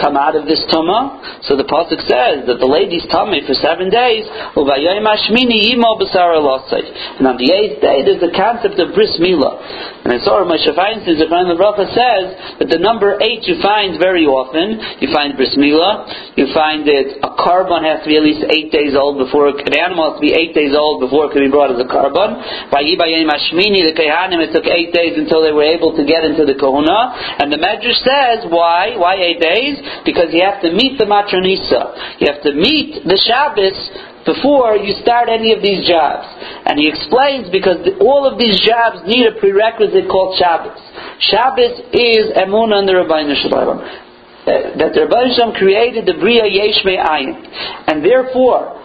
come 0.00 0.16
out 0.16 0.36
of 0.36 0.44
this 0.44 0.60
tuma. 0.68 1.44
So 1.48 1.56
the 1.56 1.64
pasuk 1.64 2.00
says 2.04 2.44
that 2.44 2.60
the 2.60 2.68
lady's 2.68 3.06
tummy 3.08 3.40
for 3.46 3.54
seven 3.56 3.88
days. 3.88 4.28
And 4.28 4.68
on 7.24 7.36
the 7.40 7.50
eighth 7.52 7.80
day, 7.80 8.04
there's 8.04 8.20
the 8.20 8.34
concept 8.36 8.76
of 8.76 8.92
bris 8.92 9.16
milah. 9.16 9.56
And 10.04 10.12
I 10.12 10.18
saw 10.24 10.44
Moshe 10.44 10.68
Feinstein, 10.68 11.16
the 11.16 11.28
friend 11.28 11.48
of 11.48 11.56
Bracha 11.56 11.88
says 11.92 12.58
that 12.60 12.68
the 12.68 12.78
number 12.78 13.16
eight 13.20 13.44
you 13.48 13.56
find 13.60 13.98
very 13.98 14.26
often. 14.28 14.80
You 15.00 15.08
find 15.12 15.36
bris 15.36 15.56
milah. 15.56 16.36
You 16.36 16.52
find 16.52 16.84
that 16.84 17.24
a 17.24 17.30
korban 17.40 17.84
has 17.84 18.04
to 18.04 18.08
be 18.08 18.16
at 18.16 18.24
least 18.24 18.44
eight 18.52 18.70
days 18.70 18.94
old 18.94 19.18
before 19.18 19.48
an 19.48 19.74
animal 19.74 20.12
has 20.12 20.20
to 20.20 20.24
be 20.24 20.32
eight 20.36 20.54
days 20.54 20.76
old 20.76 21.00
before 21.00 21.28
it 21.28 21.32
can 21.32 21.42
be 21.44 21.50
brought 21.50 21.72
as 21.72 21.80
a 21.80 21.88
korban. 21.88 22.40
By 22.70 22.84
the 22.84 22.96
Kehanim, 22.98 24.40
it 24.44 24.52
took 24.52 24.66
eight 24.66 24.92
days 24.92 25.16
until 25.16 25.42
they 25.42 25.52
were 25.52 25.64
able 25.64 25.96
to 25.96 26.04
get 26.04 26.24
into 26.24 26.44
the 26.44 26.54
Kahuna. 26.54 27.40
And 27.40 27.52
the 27.52 27.58
Medrash 27.58 28.00
says, 28.04 28.44
why? 28.50 28.96
Why 28.96 29.16
eight 29.16 29.40
days? 29.40 29.77
Because 30.04 30.32
you 30.32 30.42
have 30.42 30.60
to 30.62 30.70
meet 30.72 30.98
the 30.98 31.06
matronisa. 31.06 32.20
You 32.20 32.32
have 32.32 32.42
to 32.42 32.52
meet 32.52 33.04
the 33.04 33.18
Shabbos 33.18 33.76
before 34.28 34.76
you 34.76 34.92
start 35.00 35.28
any 35.28 35.56
of 35.56 35.62
these 35.64 35.88
jobs. 35.88 36.28
And 36.66 36.78
he 36.78 36.88
explains 36.88 37.48
because 37.48 37.80
the, 37.84 37.96
all 38.04 38.28
of 38.28 38.36
these 38.36 38.60
jobs 38.60 39.04
need 39.08 39.24
a 39.24 39.34
prerequisite 39.40 40.08
called 40.10 40.36
Shabbos. 40.36 40.76
Shabbos 41.32 41.88
is 41.96 42.32
emunah 42.36 42.84
in 42.84 42.86
the 42.86 42.96
Rabbeinu 43.00 43.34
Shalom. 43.40 43.80
Uh, 43.80 44.80
that 44.80 44.96
the 44.96 45.08
Shalom 45.08 45.54
created 45.56 46.04
the 46.04 46.16
Bria 46.20 46.44
Yesh 46.44 46.84
Ayin. 46.84 47.40
And 47.88 48.04
therefore, 48.04 48.78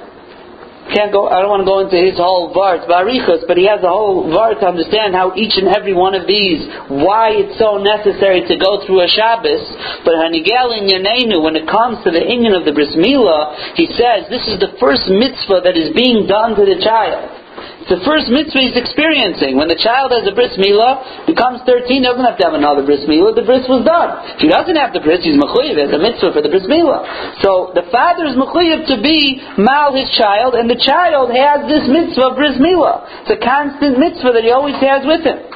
can't 0.91 1.11
go. 1.15 1.31
I 1.31 1.39
don't 1.39 1.53
want 1.53 1.63
to 1.63 1.69
go 1.69 1.79
into 1.79 1.95
his 1.95 2.19
whole 2.19 2.51
vart, 2.51 2.83
barichus, 2.89 3.47
but 3.47 3.55
he 3.55 3.69
has 3.71 3.79
a 3.83 3.91
whole 3.91 4.27
vart 4.27 4.59
to 4.59 4.67
understand 4.67 5.15
how 5.15 5.31
each 5.37 5.55
and 5.55 5.71
every 5.71 5.95
one 5.95 6.17
of 6.17 6.27
these, 6.27 6.65
why 6.91 7.31
it's 7.31 7.55
so 7.55 7.79
necessary 7.79 8.43
to 8.47 8.55
go 8.59 8.83
through 8.83 9.03
a 9.03 9.09
Shabbos. 9.09 9.63
But 10.03 10.19
Hanigel 10.19 10.75
in 10.75 10.89
Yanenu, 10.89 11.39
when 11.39 11.55
it 11.55 11.69
comes 11.69 12.03
to 12.03 12.11
the 12.11 12.21
Indian 12.21 12.57
of 12.57 12.67
the 12.67 12.75
Bris 12.75 12.91
Milah, 12.99 13.75
he 13.79 13.87
says 13.95 14.27
this 14.27 14.43
is 14.49 14.59
the 14.59 14.75
first 14.79 15.07
mitzvah 15.07 15.63
that 15.63 15.79
is 15.79 15.95
being 15.95 16.27
done 16.27 16.55
to 16.59 16.63
the 16.67 16.79
child. 16.83 17.42
The 17.89 17.99
first 18.07 18.31
mitzvah 18.31 18.63
he's 18.63 18.79
experiencing. 18.79 19.59
When 19.59 19.67
the 19.67 19.79
child 19.79 20.15
has 20.15 20.23
a 20.23 20.31
bris 20.31 20.55
milah, 20.55 21.27
becomes 21.27 21.61
13, 21.67 22.03
doesn't 22.03 22.23
have 22.23 22.39
to 22.39 22.45
have 22.47 22.55
another 22.55 22.81
bris 22.87 23.03
milah, 23.03 23.35
the 23.35 23.43
bris 23.43 23.67
was 23.67 23.83
done. 23.83 24.39
If 24.39 24.41
he 24.41 24.49
doesn't 24.49 24.75
have 24.79 24.95
the 24.95 25.03
bris, 25.03 25.21
he's 25.21 25.35
mechuyev, 25.35 25.75
has 25.75 25.91
a 25.91 25.99
mitzvah 25.99 26.31
for 26.31 26.41
the 26.41 26.47
bris 26.47 26.63
milah. 26.65 27.03
So 27.43 27.75
the 27.75 27.83
father 27.91 28.25
is 28.25 28.39
mechuyev 28.39 28.87
to 28.87 28.97
be 29.03 29.43
mal 29.59 29.91
his 29.91 30.07
child, 30.15 30.55
and 30.55 30.71
the 30.71 30.79
child 30.79 31.35
has 31.35 31.67
this 31.67 31.85
mitzvah 31.91 32.39
bris 32.39 32.55
milah. 32.55 33.27
It's 33.27 33.35
a 33.35 33.41
constant 33.43 33.99
mitzvah 33.99 34.31
that 34.31 34.43
he 34.47 34.51
always 34.55 34.79
has 34.79 35.03
with 35.03 35.27
him. 35.27 35.52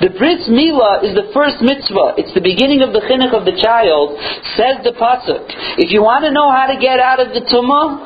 The 0.00 0.10
bris 0.16 0.48
milah 0.48 1.04
is 1.04 1.12
the 1.12 1.28
first 1.36 1.60
mitzvah. 1.60 2.16
It's 2.16 2.32
the 2.32 2.40
beginning 2.40 2.80
of 2.80 2.96
the 2.96 3.04
chinuch 3.04 3.36
of 3.36 3.44
the 3.44 3.54
child. 3.60 4.16
Says 4.56 4.80
the 4.82 4.96
pasuk. 4.96 5.44
If 5.76 5.92
you 5.92 6.00
want 6.02 6.24
to 6.24 6.32
know 6.32 6.48
how 6.48 6.66
to 6.66 6.76
get 6.80 6.98
out 6.98 7.20
of 7.20 7.36
the 7.36 7.44
tumah, 7.44 8.00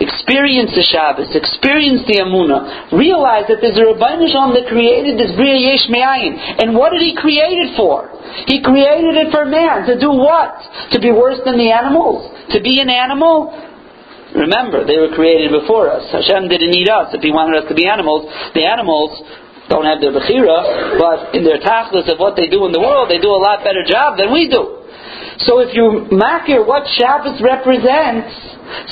experience 0.00 0.70
the 0.76 0.84
Shabbos, 0.84 1.32
experience 1.34 2.04
the 2.06 2.20
Amunah. 2.20 2.92
Realize 2.92 3.48
that 3.48 3.64
there's 3.64 3.78
a 3.78 3.86
Rabbeinu 3.88 4.28
Shalom 4.30 4.52
that 4.54 4.68
created 4.68 5.18
this 5.18 5.34
Bria 5.34 5.56
Yesh 5.56 5.88
Me'ayin. 5.88 6.62
And 6.62 6.76
what 6.76 6.92
did 6.92 7.00
he 7.00 7.16
create 7.16 7.56
it 7.56 7.76
for? 7.76 8.12
He 8.46 8.60
created 8.62 9.16
it 9.16 9.32
for 9.32 9.46
man. 9.46 9.86
To 9.86 9.98
do 9.98 10.10
what? 10.10 10.60
To 10.92 11.00
be 11.00 11.10
worse 11.10 11.40
than 11.44 11.56
the 11.56 11.70
animals? 11.72 12.28
To 12.52 12.60
be 12.60 12.80
an 12.80 12.90
animal? 12.90 13.65
Remember, 14.36 14.84
they 14.84 15.00
were 15.00 15.16
created 15.16 15.50
before 15.50 15.88
us. 15.88 16.04
Hashem 16.12 16.48
didn't 16.52 16.70
need 16.70 16.88
us. 16.92 17.08
If 17.16 17.24
He 17.24 17.32
wanted 17.32 17.64
us 17.64 17.68
to 17.68 17.74
be 17.74 17.88
animals, 17.88 18.28
the 18.52 18.68
animals 18.68 19.16
don't 19.68 19.84
have 19.88 19.98
their 19.98 20.12
bechira, 20.12 21.00
but 21.00 21.34
in 21.34 21.42
their 21.42 21.58
tachlis 21.58 22.06
of 22.06 22.20
what 22.20 22.36
they 22.36 22.46
do 22.46 22.66
in 22.66 22.72
the 22.72 22.78
world, 22.78 23.10
they 23.10 23.18
do 23.18 23.32
a 23.32 23.40
lot 23.40 23.64
better 23.64 23.82
job 23.82 24.16
than 24.20 24.30
we 24.30 24.46
do. 24.46 24.86
So 25.48 25.60
if 25.60 25.74
you 25.74 26.06
makir 26.12 26.64
what 26.64 26.86
Shabbos 26.96 27.40
represents, 27.42 28.30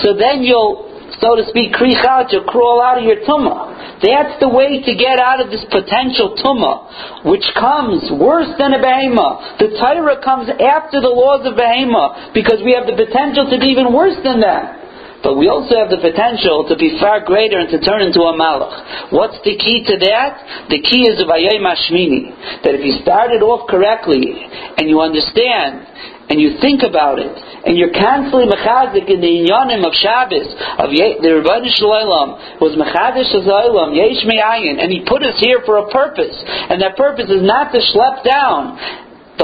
so 0.03 0.17
then 0.19 0.43
you'll, 0.43 1.15
so 1.21 1.37
to 1.37 1.45
speak, 1.49 1.73
creep 1.73 2.03
out, 2.05 2.33
you'll 2.33 2.45
crawl 2.45 2.83
out 2.83 2.99
of 2.99 3.05
your 3.05 3.23
tumah. 3.25 4.01
That's 4.03 4.37
the 4.41 4.51
way 4.51 4.83
to 4.83 4.93
get 4.95 5.21
out 5.21 5.41
of 5.41 5.49
this 5.49 5.65
potential 5.71 6.37
tumah, 6.37 7.25
which 7.25 7.47
comes 7.55 8.11
worse 8.13 8.51
than 8.59 8.75
a 8.75 8.81
behema. 8.83 9.59
The 9.59 9.79
Torah 9.79 10.21
comes 10.21 10.51
after 10.51 11.01
the 11.01 11.09
laws 11.09 11.47
of 11.47 11.55
behema, 11.55 12.35
because 12.35 12.61
we 12.65 12.75
have 12.75 12.85
the 12.85 12.99
potential 12.99 13.49
to 13.49 13.57
be 13.57 13.73
even 13.73 13.95
worse 13.95 14.19
than 14.25 14.41
that. 14.43 14.84
But 15.25 15.41
we 15.41 15.49
also 15.49 15.73
have 15.81 15.89
the 15.89 16.05
potential 16.05 16.69
to 16.69 16.77
be 16.77 17.01
far 17.01 17.25
greater 17.25 17.57
and 17.57 17.73
to 17.73 17.81
turn 17.81 18.05
into 18.05 18.21
a 18.21 18.37
malach. 18.37 19.09
What's 19.09 19.41
the 19.41 19.57
key 19.57 19.81
to 19.89 19.97
that? 20.05 20.69
The 20.69 20.85
key 20.85 21.09
is 21.09 21.17
Vayay 21.25 21.65
Mashmini. 21.65 22.61
That 22.61 22.77
if 22.77 22.85
you 22.85 23.01
start 23.01 23.33
it 23.33 23.41
off 23.41 23.65
correctly 23.65 24.37
and 24.77 24.85
you 24.85 25.01
understand 25.01 25.89
and 26.29 26.41
you 26.41 26.57
think 26.61 26.85
about 26.85 27.21
it, 27.21 27.33
and 27.65 27.77
you're 27.77 27.93
constantly 27.93 28.49
mechazik 28.49 29.09
in 29.09 29.21
the 29.21 29.33
inyanim 29.45 29.85
of 29.85 29.93
Shabbos, 29.93 30.49
of 30.81 30.89
Ye- 30.93 31.21
the 31.21 31.41
Rebbeinu 31.41 31.69
Shalom, 31.77 32.61
was 32.61 32.73
mechadish 32.77 33.29
Shazolam, 33.29 33.93
Yesh 33.93 34.25
Me'ayin, 34.25 34.81
and 34.81 34.89
he 34.93 35.05
put 35.05 35.23
us 35.23 35.37
here 35.41 35.61
for 35.65 35.85
a 35.85 35.91
purpose, 35.93 36.37
and 36.49 36.81
that 36.81 36.97
purpose 36.97 37.29
is 37.29 37.45
not 37.45 37.73
to 37.73 37.81
schlep 37.93 38.25
down 38.25 38.77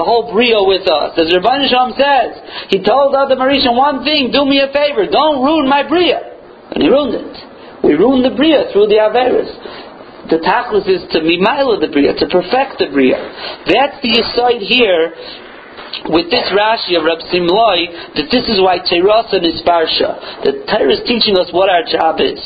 the 0.01 0.09
whole 0.09 0.33
brio 0.33 0.65
with 0.65 0.89
us. 0.89 1.13
As 1.21 1.29
Rabbi 1.29 1.69
Shalom 1.69 1.93
says, 1.93 2.41
he 2.73 2.81
told 2.81 3.13
other 3.13 3.37
Marishan 3.37 3.77
one 3.77 4.01
thing, 4.01 4.33
do 4.33 4.49
me 4.49 4.65
a 4.65 4.73
favor, 4.73 5.05
don't 5.05 5.45
ruin 5.45 5.69
my 5.69 5.85
bria. 5.85 6.17
And 6.73 6.81
he 6.81 6.89
ruined 6.89 7.21
it. 7.21 7.37
We 7.85 8.01
ruined 8.01 8.25
the 8.25 8.33
bria 8.33 8.73
through 8.73 8.89
the 8.89 8.97
Averis. 8.97 9.53
The 10.33 10.41
tachlis 10.41 10.89
is 10.89 11.05
to 11.13 11.21
mimaila 11.21 11.85
the 11.85 11.93
bria, 11.93 12.17
to 12.17 12.25
perfect 12.33 12.81
the 12.81 12.89
bria. 12.89 13.21
That's 13.69 14.01
the 14.01 14.25
aside 14.25 14.65
here 14.65 15.13
with 16.09 16.33
this 16.33 16.49
Rashi 16.57 16.97
of 16.97 17.05
Rab 17.05 17.21
Simloi, 17.29 18.17
that 18.17 18.33
this 18.33 18.49
is 18.49 18.57
why 18.57 18.81
Teirasan 18.81 19.45
is 19.45 19.61
Parsha. 19.69 20.17
The 20.49 20.65
Torah 20.65 20.97
is 20.97 21.05
teaching 21.05 21.37
us 21.37 21.53
what 21.53 21.69
our 21.69 21.85
job 21.85 22.25
is. 22.25 22.41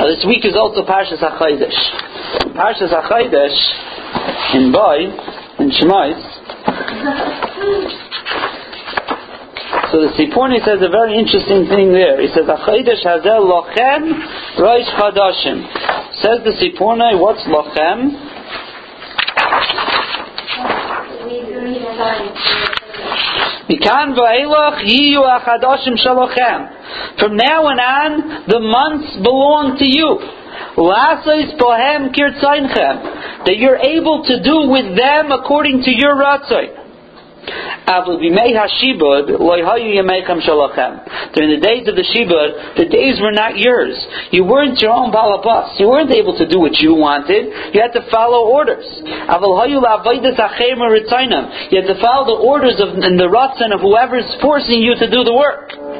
Now 0.00 0.08
this 0.08 0.24
week 0.24 0.48
is 0.48 0.56
also 0.56 0.88
Parshas 0.88 1.20
HaChaydesh. 1.20 2.56
Parshas 2.56 2.96
HaChaydesh 2.96 3.60
in 4.56 4.72
Boy, 4.72 5.12
in 5.60 5.68
Shemais, 5.68 6.41
so 9.90 10.00
the 10.00 10.10
Siponi 10.16 10.64
says 10.64 10.80
a 10.80 10.88
very 10.88 11.18
interesting 11.18 11.66
thing 11.66 11.92
there. 11.92 12.20
He 12.20 12.28
says, 12.28 12.46
"Achayidesh 12.46 13.02
hazel 13.02 13.44
lochem 13.50 14.12
roish 14.58 14.90
chadashim." 14.94 15.66
Says 16.22 16.40
the 16.44 16.52
Siponi, 16.60 17.18
what's 17.18 17.42
lochem? 17.42 18.14
Mikan 23.68 24.14
va'elach 24.14 24.82
yiyu 24.84 25.22
achadashim 25.22 25.96
shalochem. 25.98 27.18
From 27.18 27.36
now 27.36 27.64
on, 27.64 28.46
the 28.46 28.60
months 28.60 29.16
belong 29.22 29.76
to 29.78 29.84
you. 29.86 30.41
That 33.44 33.56
you're 33.56 33.76
able 33.76 34.24
to 34.24 34.42
do 34.42 34.70
with 34.70 34.96
them 34.96 35.32
according 35.32 35.82
to 35.82 35.90
your 35.90 36.16
ratzon. 36.16 36.82
During 41.34 41.50
the 41.50 41.60
days 41.60 41.88
of 41.88 41.96
the 41.96 42.06
shibud, 42.06 42.76
the 42.76 42.86
days 42.86 43.20
were 43.20 43.32
not 43.32 43.58
yours. 43.58 43.98
You 44.30 44.44
weren't 44.44 44.80
your 44.80 44.92
own 44.92 45.10
balabas. 45.10 45.80
You 45.80 45.88
weren't 45.88 46.12
able 46.14 46.38
to 46.38 46.46
do 46.46 46.60
what 46.60 46.78
you 46.78 46.94
wanted. 46.94 47.74
You 47.74 47.82
had 47.82 47.92
to 47.98 48.06
follow 48.10 48.48
orders. 48.48 48.86
You 49.02 49.10
had 51.82 51.90
to 51.90 51.98
follow 52.00 52.24
the 52.24 52.38
orders 52.46 52.80
of 52.80 52.94
and 52.94 53.18
the 53.18 53.26
ratzon 53.28 53.74
of 53.74 53.80
whoever's 53.80 54.30
forcing 54.40 54.80
you 54.80 54.94
to 54.94 55.10
do 55.10 55.24
the 55.24 55.34
work. 55.34 55.91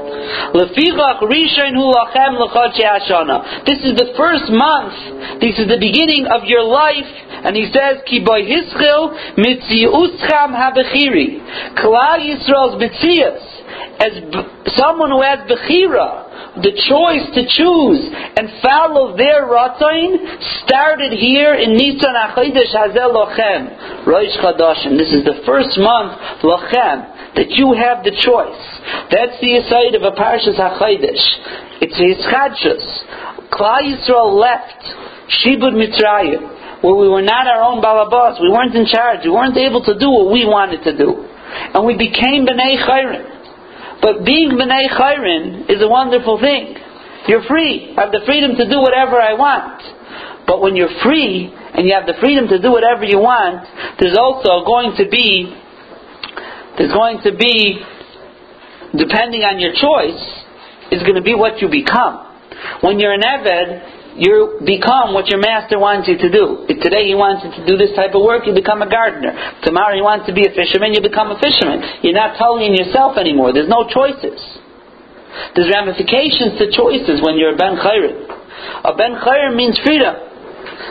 This 3.67 3.81
is 3.85 3.95
the 3.97 4.15
first 4.17 4.51
month. 4.51 4.95
This 5.41 5.59
is 5.59 5.67
the 5.69 5.79
beginning 5.81 6.27
of 6.31 6.45
your 6.45 6.65
life. 6.65 7.11
And 7.45 7.57
he 7.57 7.67
says, 7.73 8.03
Ki 8.07 8.21
boy 8.25 8.43
hischil 8.43 9.15
mitziuscham 9.39 10.55
habechiri. 10.55 11.43
Klal 11.79 12.19
Yisrael's 12.23 12.79
mitzias. 12.79 13.43
As 13.99 14.13
someone 14.77 15.11
who 15.11 15.23
has 15.23 15.41
bechira, 15.49 16.33
the 16.61 16.75
choice 16.85 17.25
to 17.33 17.43
choose 17.49 18.03
and 18.37 18.61
follow 18.61 19.17
their 19.17 19.49
ratzon 19.49 20.21
started 20.61 21.13
here 21.17 21.55
in 21.55 21.73
Nisan 21.73 22.13
Achodesh 22.13 22.77
Hazel 22.77 23.09
Lochem, 23.09 24.07
Rosh 24.07 24.37
Chadashim. 24.37 24.99
This 24.99 25.13
is 25.17 25.25
the 25.25 25.41
first 25.47 25.79
month, 25.79 26.13
Lochem, 26.45 27.12
that 27.35 27.49
you 27.51 27.73
have 27.73 28.05
the 28.05 28.13
choice. 28.13 28.63
That's 29.09 29.41
the 29.41 29.57
aside 29.65 29.97
of 29.97 30.03
a 30.05 30.13
Parshas 30.13 30.57
HaChodesh. 30.61 31.25
It's 31.81 31.97
his 31.97 32.21
Chadshus. 32.29 32.85
Klal 33.49 33.85
Yisrael 33.89 34.37
left 34.37 34.81
Shibud 35.41 35.73
Mitzrayim, 35.73 36.85
where 36.85 36.95
we 36.95 37.09
were 37.09 37.23
not 37.23 37.47
our 37.47 37.63
own 37.63 37.83
balabas, 37.83 38.41
we 38.41 38.51
weren't 38.51 38.75
in 38.75 38.87
charge, 38.87 39.25
we 39.25 39.31
weren't 39.31 39.57
able 39.57 39.83
to 39.85 39.99
do 39.99 40.11
what 40.11 40.33
we 40.33 40.45
wanted 40.45 40.85
to 40.85 40.97
do. 40.97 41.25
And 41.73 41.87
we 41.87 41.97
became 41.97 42.45
B'nai 42.45 42.85
Chayrin. 42.85 44.01
But 44.01 44.25
being 44.25 44.51
B'nai 44.51 44.89
Chayrin 44.93 45.71
is 45.71 45.81
a 45.81 45.89
wonderful 45.89 46.41
thing. 46.41 46.77
You're 47.29 47.45
free. 47.45 47.95
I 47.97 48.03
have 48.03 48.13
the 48.13 48.23
freedom 48.27 48.57
to 48.57 48.69
do 48.69 48.81
whatever 48.81 49.21
I 49.21 49.35
want. 49.35 49.81
But 50.47 50.61
when 50.61 50.75
you're 50.75 50.93
free 51.03 51.55
and 51.55 51.87
you 51.87 51.95
have 51.95 52.07
the 52.07 52.19
freedom 52.21 52.49
to 52.49 52.61
do 52.61 52.73
whatever 52.73 53.05
you 53.05 53.19
want, 53.19 53.63
there's 54.01 54.19
also 54.19 54.67
going 54.67 54.97
to 54.99 55.09
be 55.09 55.55
there's 56.79 56.93
going 56.93 57.21
to 57.25 57.33
be 57.37 57.81
depending 58.97 59.43
on 59.45 59.61
your 59.61 59.73
choice 59.73 60.21
is 60.93 61.01
going 61.03 61.17
to 61.17 61.25
be 61.25 61.35
what 61.35 61.61
you 61.61 61.69
become. 61.69 62.29
When 62.85 63.01
you're 63.01 63.17
an 63.17 63.25
Eved, 63.25 64.21
you 64.21 64.61
become 64.61 65.17
what 65.17 65.33
your 65.33 65.41
master 65.41 65.81
wants 65.81 66.05
you 66.05 66.21
to 66.21 66.29
do. 66.29 66.69
If 66.69 66.85
today 66.85 67.09
he 67.09 67.17
wants 67.17 67.49
you 67.49 67.51
to 67.57 67.63
do 67.65 67.81
this 67.81 67.97
type 67.97 68.13
of 68.13 68.21
work, 68.21 68.45
you 68.45 68.53
become 68.53 68.85
a 68.85 68.91
gardener. 68.91 69.33
Tomorrow 69.65 69.97
he 69.97 70.05
wants 70.05 70.29
to 70.29 70.37
be 70.37 70.45
a 70.45 70.53
fisherman, 70.53 70.93
you 70.93 71.01
become 71.01 71.33
a 71.33 71.41
fisherman. 71.41 71.81
You're 72.05 72.17
not 72.17 72.37
telling 72.37 72.77
yourself 72.77 73.17
anymore. 73.17 73.57
There's 73.57 73.73
no 73.73 73.89
choices. 73.89 74.37
There's 75.57 75.73
ramifications 75.73 76.61
to 76.61 76.69
choices 76.69 77.25
when 77.25 77.41
you're 77.41 77.57
a 77.57 77.59
Ben 77.59 77.81
Chayrin. 77.81 78.29
A 78.85 78.93
Ben 78.93 79.17
Chayrin 79.17 79.57
means 79.57 79.81
freedom. 79.81 80.13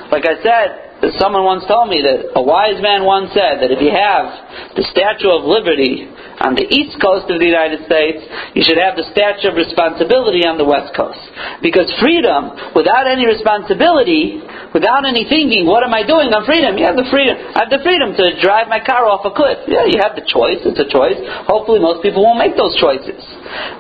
Like 0.10 0.26
I 0.26 0.42
said, 0.42 0.91
someone 1.18 1.44
once 1.44 1.66
told 1.66 1.90
me 1.90 2.02
that 2.02 2.38
a 2.38 2.44
wise 2.44 2.82
man 2.82 3.04
once 3.04 3.34
said 3.34 3.58
that 3.62 3.72
if 3.72 3.82
you 3.82 3.90
have 3.90 4.76
the 4.76 4.84
Statue 4.84 5.34
of 5.34 5.44
Liberty 5.44 6.08
on 6.42 6.58
the 6.58 6.66
east 6.66 6.98
coast 6.98 7.30
of 7.30 7.38
the 7.38 7.46
United 7.46 7.86
States, 7.86 8.26
you 8.58 8.66
should 8.66 8.82
have 8.82 8.98
the 8.98 9.06
statue 9.14 9.54
of 9.54 9.56
responsibility 9.56 10.42
on 10.44 10.58
the 10.58 10.66
west 10.66 10.92
coast. 10.98 11.22
Because 11.62 11.88
freedom, 12.02 12.74
without 12.74 13.06
any 13.06 13.30
responsibility, 13.30 14.42
without 14.74 15.06
any 15.06 15.30
thinking, 15.30 15.70
what 15.70 15.86
am 15.86 15.94
I 15.94 16.02
doing? 16.02 16.34
I'm 16.34 16.44
freedom. 16.50 16.76
You 16.82 16.90
have 16.90 16.98
the 16.98 17.08
freedom. 17.14 17.38
I 17.38 17.66
have 17.66 17.72
the 17.72 17.84
freedom 17.86 18.18
to 18.18 18.24
drive 18.42 18.68
my 18.68 18.82
car 18.82 19.06
off 19.06 19.22
a 19.24 19.34
cliff. 19.34 19.70
Yeah, 19.70 19.86
you 19.86 20.02
have 20.02 20.18
the 20.18 20.26
choice. 20.26 20.66
It's 20.66 20.82
a 20.82 20.90
choice. 20.90 21.20
Hopefully 21.46 21.78
most 21.78 22.02
people 22.02 22.26
won't 22.26 22.42
make 22.42 22.58
those 22.58 22.74
choices. 22.82 23.22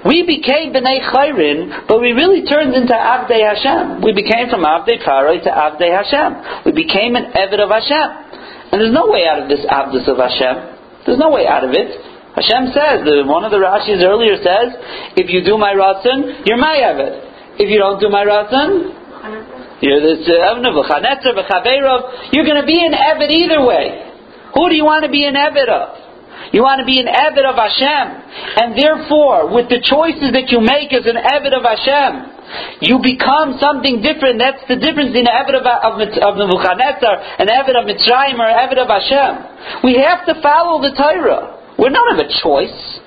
We 0.06 0.22
became 0.28 0.76
B'nai 0.76 1.02
Chayrin, 1.10 1.90
but 1.90 1.98
we 1.98 2.14
really 2.14 2.46
turned 2.46 2.78
into 2.78 2.94
Avdei 2.94 3.42
Hashem. 3.42 4.06
We 4.06 4.14
became 4.14 4.54
from 4.54 4.62
Avdei 4.62 5.02
Paroi 5.02 5.42
to 5.42 5.52
Avdei 5.52 5.90
Hashem. 5.90 6.66
We 6.70 6.72
became 6.78 7.18
an 7.18 7.34
Eved 7.34 7.58
of 7.58 7.74
Hashem. 7.74 8.70
And 8.72 8.80
there's 8.80 8.94
no 8.94 9.10
way 9.10 9.26
out 9.26 9.44
of 9.44 9.50
this 9.50 9.66
Avdus 9.66 10.08
of 10.08 10.18
Hashem. 10.22 11.04
There's 11.06 11.20
no 11.20 11.32
way 11.32 11.48
out 11.48 11.64
of 11.64 11.72
it. 11.72 12.11
Hashem 12.36 12.72
says, 12.72 13.04
one 13.28 13.44
of 13.44 13.52
the 13.52 13.60
Rashis 13.60 14.00
earlier 14.00 14.40
says, 14.40 14.72
if 15.20 15.28
you 15.30 15.44
do 15.44 15.58
my 15.58 15.76
Ratzon, 15.76 16.48
you're 16.48 16.58
my 16.58 16.80
Eved. 16.80 17.60
If 17.60 17.68
you 17.68 17.78
don't 17.78 18.00
do 18.00 18.08
my 18.08 18.24
Ratzon, 18.24 19.02
you're 19.84 20.00
this 20.00 20.24
uh, 20.30 20.56
You're 22.32 22.48
going 22.48 22.62
to 22.62 22.70
be 22.70 22.80
an 22.80 22.94
Eved 22.94 23.30
either 23.30 23.66
way. 23.66 24.08
Who 24.56 24.70
do 24.70 24.76
you 24.76 24.86
want 24.86 25.04
to 25.04 25.12
be 25.12 25.26
an 25.26 25.36
Eved 25.36 25.68
of? 25.68 26.02
You 26.54 26.64
want 26.64 26.80
to 26.80 26.88
be 26.88 27.00
an 27.00 27.08
Eved 27.08 27.44
of 27.44 27.56
Hashem. 27.60 28.06
And 28.64 28.80
therefore, 28.80 29.52
with 29.52 29.68
the 29.68 29.84
choices 29.84 30.32
that 30.32 30.50
you 30.52 30.64
make 30.64 30.92
as 30.96 31.04
an 31.04 31.20
Eved 31.20 31.52
of 31.52 31.64
Hashem, 31.68 32.32
you 32.84 33.00
become 33.00 33.60
something 33.60 34.04
different. 34.04 34.40
That's 34.40 34.64
the 34.68 34.76
difference 34.76 35.16
in 35.16 35.28
an 35.28 35.36
Eved 35.36 35.60
of, 35.60 35.68
of, 35.68 35.94
of 36.00 36.34
Nebuchadnezzar, 36.40 37.16
an 37.40 37.48
Eved 37.48 37.76
of 37.76 37.84
Mitzrayim, 37.88 38.40
or 38.40 38.48
an 38.48 38.56
Eved 38.56 38.80
of 38.80 38.88
Hashem. 38.88 39.84
We 39.84 40.00
have 40.00 40.24
to 40.28 40.40
follow 40.42 40.82
the 40.82 40.96
Torah. 40.96 41.61
We 41.82 41.90
don't 41.90 42.16
have 42.16 42.22
a 42.22 42.30
choice. 42.30 43.00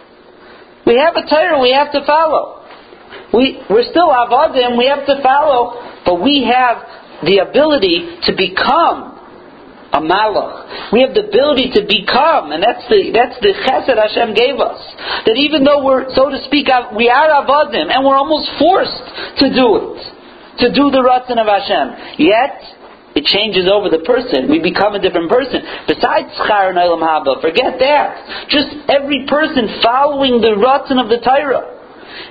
We 0.85 0.99
have 0.99 1.15
a 1.15 1.23
Torah 1.31 1.63
we 1.63 1.73
have 1.73 1.93
to 1.93 2.05
follow. 2.05 2.67
We, 3.33 3.63
we're 3.71 3.87
still 3.89 4.11
Avadim, 4.11 4.77
we 4.77 4.87
have 4.87 5.07
to 5.07 5.23
follow, 5.23 5.81
but 6.05 6.21
we 6.21 6.45
have 6.51 6.83
the 7.23 7.39
ability 7.39 8.19
to 8.27 8.33
become 8.35 9.15
a 9.95 10.03
malach. 10.03 10.91
We 10.93 11.07
have 11.07 11.15
the 11.15 11.31
ability 11.31 11.71
to 11.79 11.87
become, 11.87 12.51
and 12.51 12.59
that's 12.59 12.83
the 12.91 13.15
that's 13.15 13.39
the 13.39 13.55
chesed 13.63 13.95
Hashem 13.95 14.35
gave 14.35 14.59
us. 14.59 14.83
That 15.27 15.39
even 15.39 15.63
though 15.63 15.87
we're 15.87 16.11
so 16.15 16.31
to 16.31 16.43
speak, 16.51 16.67
we 16.99 17.07
are 17.07 17.31
avadim, 17.31 17.95
and 17.95 18.03
we're 18.03 18.19
almost 18.19 18.51
forced 18.59 19.07
to 19.39 19.55
do 19.55 19.67
it, 19.79 20.03
to 20.67 20.75
do 20.75 20.91
the 20.91 20.99
ratzon 20.99 21.39
of 21.39 21.47
Hashem. 21.47 22.19
Yet 22.19 22.59
it 23.15 23.25
changes 23.31 23.71
over 23.71 23.89
the 23.89 24.03
person. 24.03 24.51
We 24.51 24.59
become 24.59 24.95
a 24.95 25.03
different 25.03 25.31
person. 25.31 25.63
Besides 25.87 26.35
Schar 26.35 26.75
and 26.75 26.79
Olam 26.79 26.99
Haba, 26.99 27.41
forget 27.41 27.79
that. 27.79 28.51
Just 28.51 28.75
every 28.91 29.27
person 29.31 29.71
following 29.83 30.43
the 30.43 30.59
Ratzon 30.59 30.99
of 30.99 31.07
the 31.07 31.23
Torah. 31.23 31.75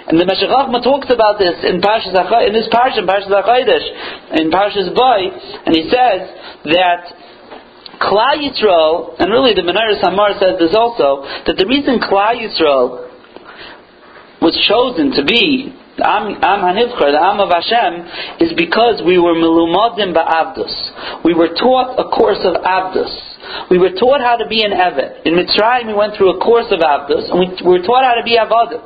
And 0.08 0.20
the 0.20 0.28
Meshech 0.28 0.48
talks 0.48 1.12
about 1.12 1.40
this 1.40 1.56
in 1.64 1.80
in 1.80 2.54
this 2.56 2.68
Parsha, 2.72 3.00
in 3.00 3.08
Parshas 3.08 3.32
Achodesh, 3.32 3.88
in 4.40 4.52
Parshas 4.52 4.92
Boy, 4.96 5.32
and 5.66 5.76
he 5.76 5.88
says 5.92 6.20
that 6.72 7.02
Klal 8.00 8.40
Yisrael, 8.40 9.16
and 9.20 9.32
really 9.32 9.54
the 9.54 9.62
Menorah 9.62 10.00
Samar 10.02 10.40
says 10.40 10.60
this 10.60 10.76
also, 10.76 11.24
that 11.48 11.56
the 11.58 11.66
reason 11.68 12.00
Klal 12.00 12.36
Yisrael 12.36 13.08
was 14.42 14.56
chosen 14.68 15.12
to 15.12 15.24
be 15.24 15.72
the 15.98 16.06
Am, 16.10 16.26
Am 16.42 16.60
Hanivchar, 16.66 17.14
the 17.14 17.22
Am 17.22 17.38
of 17.38 17.54
Hashem, 17.54 18.42
is 18.42 18.52
because 18.58 19.06
we 19.06 19.22
were 19.22 19.38
melumadim 19.38 20.10
ba'avdus. 20.10 21.24
We 21.24 21.34
were 21.34 21.54
taught 21.54 22.02
a 22.02 22.10
course 22.10 22.42
of 22.42 22.58
avdus. 22.66 23.14
We 23.70 23.78
were 23.78 23.94
taught 23.94 24.22
how 24.22 24.38
to 24.38 24.48
be 24.50 24.66
an 24.66 24.74
Evet. 24.74 25.22
In 25.26 25.38
Mitzrayim, 25.38 25.88
we 25.88 25.94
went 25.94 26.18
through 26.18 26.34
a 26.34 26.40
course 26.42 26.66
of 26.74 26.80
avdus, 26.80 27.30
and 27.30 27.38
we, 27.38 27.46
we 27.62 27.78
were 27.78 27.86
taught 27.86 28.02
how 28.02 28.18
to 28.18 28.26
be 28.26 28.42
avadim. 28.42 28.82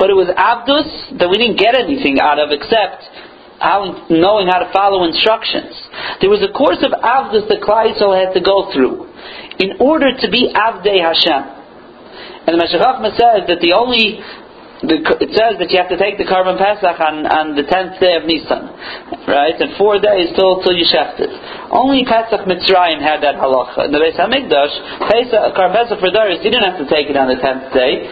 But 0.00 0.08
it 0.08 0.16
was 0.16 0.32
avdus 0.32 1.18
that 1.20 1.28
we 1.28 1.36
didn't 1.36 1.60
get 1.60 1.76
anything 1.76 2.20
out 2.20 2.40
of 2.40 2.48
except 2.48 3.04
how, 3.60 4.08
knowing 4.08 4.48
how 4.48 4.64
to 4.64 4.72
follow 4.72 5.04
instructions. 5.04 5.76
There 6.20 6.32
was 6.32 6.40
a 6.40 6.52
course 6.56 6.80
of 6.80 6.92
avdus 6.92 7.48
that 7.52 7.60
Klal 7.60 7.92
had 8.16 8.32
to 8.32 8.40
go 8.40 8.72
through 8.72 9.12
in 9.60 9.76
order 9.80 10.16
to 10.16 10.26
be 10.32 10.52
avdei 10.56 11.04
Hashem. 11.04 11.56
And 12.46 12.54
the 12.54 12.60
Meshech 12.62 12.80
says 13.18 13.44
that 13.48 13.60
the 13.60 13.74
only 13.74 14.22
the, 14.84 15.00
it 15.24 15.32
says 15.32 15.56
that 15.56 15.72
you 15.72 15.78
have 15.80 15.88
to 15.88 15.96
take 15.96 16.20
the 16.20 16.28
korban 16.28 16.60
pesach 16.60 17.00
on, 17.00 17.24
on 17.24 17.56
the 17.56 17.64
tenth 17.64 17.96
day 17.96 18.12
of 18.20 18.28
Nisan, 18.28 18.68
right? 19.24 19.56
And 19.56 19.72
four 19.80 19.96
days 19.96 20.36
till 20.36 20.60
till 20.60 20.76
you 20.76 20.84
sheft 20.84 21.16
it. 21.16 21.32
Only 21.72 22.04
Pesach 22.04 22.44
Mitzrayim 22.44 23.00
had 23.00 23.24
that 23.24 23.40
halacha. 23.40 23.88
In 23.88 23.92
the 23.96 24.00
Beis 24.04 24.20
Hamikdash, 24.20 24.74
Pesach 25.08 25.56
korban 25.56 25.72
pesach 25.72 25.96
for 25.96 26.12
Darius, 26.12 26.44
you 26.44 26.52
didn't 26.52 26.68
have 26.68 26.80
to 26.80 26.88
take 26.92 27.08
it 27.08 27.16
on 27.16 27.32
the 27.32 27.40
tenth 27.40 27.72
day. 27.72 28.04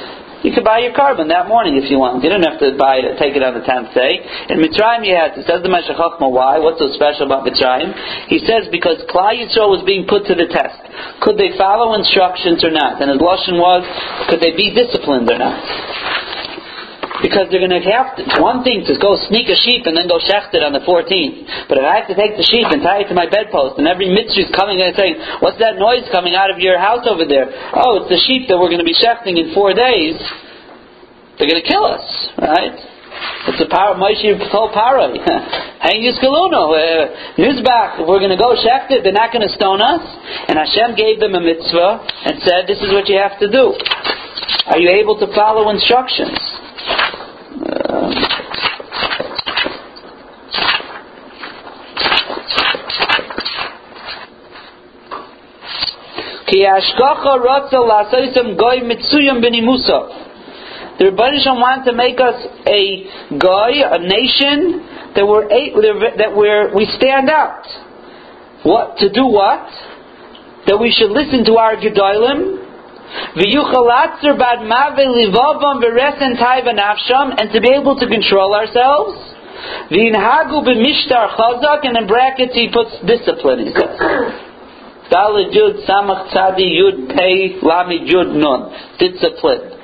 You 0.44 0.52
could 0.52 0.64
buy 0.64 0.84
your 0.84 0.92
korban 0.92 1.32
that 1.32 1.48
morning 1.48 1.80
if 1.80 1.88
you 1.88 1.96
want. 1.96 2.20
You 2.20 2.28
didn't 2.28 2.44
have 2.44 2.60
to 2.60 2.76
buy 2.76 3.00
it, 3.00 3.16
take 3.16 3.32
it 3.32 3.40
on 3.40 3.56
the 3.56 3.64
tenth 3.64 3.96
day. 3.96 4.20
In 4.52 4.60
Mitzrayim, 4.60 5.00
you 5.04 5.16
had 5.16 5.32
to. 5.36 5.44
Says 5.48 5.64
the 5.64 5.72
Meshech 5.72 5.96
why? 5.96 6.60
What's 6.60 6.80
so 6.80 6.92
special 6.92 7.28
about 7.28 7.48
Mitzrayim? 7.48 7.92
He 8.28 8.40
says 8.44 8.68
because 8.68 9.00
Klal 9.08 9.36
Yisrael 9.36 9.72
was 9.72 9.80
being 9.84 10.04
put 10.04 10.28
to 10.28 10.36
the 10.36 10.48
test. 10.48 10.80
Could 11.24 11.36
they 11.36 11.56
follow 11.56 11.96
instructions 11.96 12.60
or 12.60 12.72
not? 12.72 13.00
And 13.00 13.08
his 13.12 13.20
lashon 13.20 13.56
was, 13.56 13.84
could 14.28 14.44
they 14.44 14.52
be 14.52 14.72
disciplined 14.72 15.32
or 15.32 15.40
not? 15.40 15.60
Because 17.24 17.48
they're 17.48 17.64
going 17.64 17.72
to 17.72 17.80
have 17.88 18.20
to, 18.20 18.22
one 18.44 18.60
thing 18.60 18.84
to 18.84 19.00
go 19.00 19.16
sneak 19.32 19.48
a 19.48 19.56
sheep 19.56 19.88
and 19.88 19.96
then 19.96 20.04
go 20.12 20.20
shecht 20.20 20.52
it 20.52 20.60
on 20.60 20.76
the 20.76 20.84
14th. 20.84 21.72
But 21.72 21.80
if 21.80 21.84
I 21.88 22.04
have 22.04 22.08
to 22.12 22.16
take 22.16 22.36
the 22.36 22.44
sheep 22.44 22.68
and 22.68 22.84
tie 22.84 23.00
it 23.00 23.08
to 23.08 23.16
my 23.16 23.24
bedpost 23.24 23.80
and 23.80 23.88
every 23.88 24.12
mitzvah 24.12 24.44
is 24.44 24.52
coming 24.52 24.84
and 24.84 24.92
saying, 24.92 25.16
what's 25.40 25.56
that 25.56 25.80
noise 25.80 26.04
coming 26.12 26.36
out 26.36 26.52
of 26.52 26.60
your 26.60 26.76
house 26.76 27.08
over 27.08 27.24
there? 27.24 27.48
Oh, 27.72 28.04
it's 28.04 28.12
the 28.12 28.20
sheep 28.28 28.52
that 28.52 28.60
we're 28.60 28.68
going 28.68 28.84
to 28.84 28.86
be 28.86 28.92
shechting 28.92 29.40
in 29.40 29.56
four 29.56 29.72
days. 29.72 30.20
They're 31.40 31.48
going 31.48 31.64
to 31.64 31.66
kill 31.66 31.88
us, 31.88 32.04
right? 32.36 32.76
It's 33.48 33.60
a 33.60 33.68
power. 33.68 33.96
Moshe 33.96 34.24
told 34.50 34.72
Paro, 34.72 35.08
"Hang 35.84 36.00
Yiskalunu, 36.00 36.60
uh, 36.60 37.40
Nizbach. 37.40 38.00
If 38.00 38.08
we're 38.08 38.18
going 38.18 38.34
to 38.34 38.40
go 38.40 38.56
shechted, 38.56 39.04
they're 39.04 39.16
not 39.16 39.32
going 39.32 39.46
to 39.46 39.52
stone 39.54 39.80
us." 39.80 40.02
And 40.48 40.58
Hashem 40.58 40.96
gave 40.96 41.20
them 41.20 41.34
a 41.34 41.40
mitzvah 41.40 42.04
and 42.26 42.40
said, 42.42 42.66
"This 42.66 42.80
is 42.82 42.92
what 42.92 43.08
you 43.08 43.18
have 43.18 43.38
to 43.40 43.50
do." 43.50 43.76
Are 44.66 44.78
you 44.78 44.90
able 44.90 45.18
to 45.20 45.26
follow 45.34 45.70
instructions? 45.70 46.53
Ki 56.54 56.62
ashkacha 56.62 57.42
ratza 57.42 57.82
lasoisem 57.82 58.54
goy. 58.56 58.78
The 60.96 61.10
Rebbeinu 61.10 61.58
want 61.58 61.84
to 61.86 61.92
make 61.92 62.20
us 62.20 62.46
a 62.68 63.08
goy, 63.36 63.82
a 63.82 63.98
nation 63.98 64.86
that 65.16 65.26
we're 65.26 65.48
that 65.48 66.32
we're 66.36 66.72
we 66.72 66.86
stand 66.96 67.28
out. 67.28 67.66
What 68.62 68.98
to 68.98 69.10
do? 69.10 69.26
What 69.26 69.68
that 70.68 70.78
we 70.78 70.92
should 70.96 71.10
listen 71.10 71.44
to 71.46 71.56
our 71.56 71.74
gedolim. 71.74 72.60
And 77.36 77.52
to 77.52 77.60
be 77.60 77.70
able 77.74 77.96
to 77.98 78.06
control 78.06 78.54
ourselves. 78.54 79.18
And 79.90 80.14
in 81.98 82.06
brackets 82.06 82.54
he 82.54 82.68
puts 82.72 82.92
discipline. 83.04 83.66
He 83.66 83.72
says. 83.72 84.43
Dalid 85.10 85.52
Yud 85.52 85.86
Samach 85.86 86.32
Tzadi 86.32 86.68
Yud 86.80 87.14
Pei 87.14 87.58
Lami 87.62 88.00
Yud 88.08 88.34
Nun. 88.34 88.72
Discipline. 88.98 89.74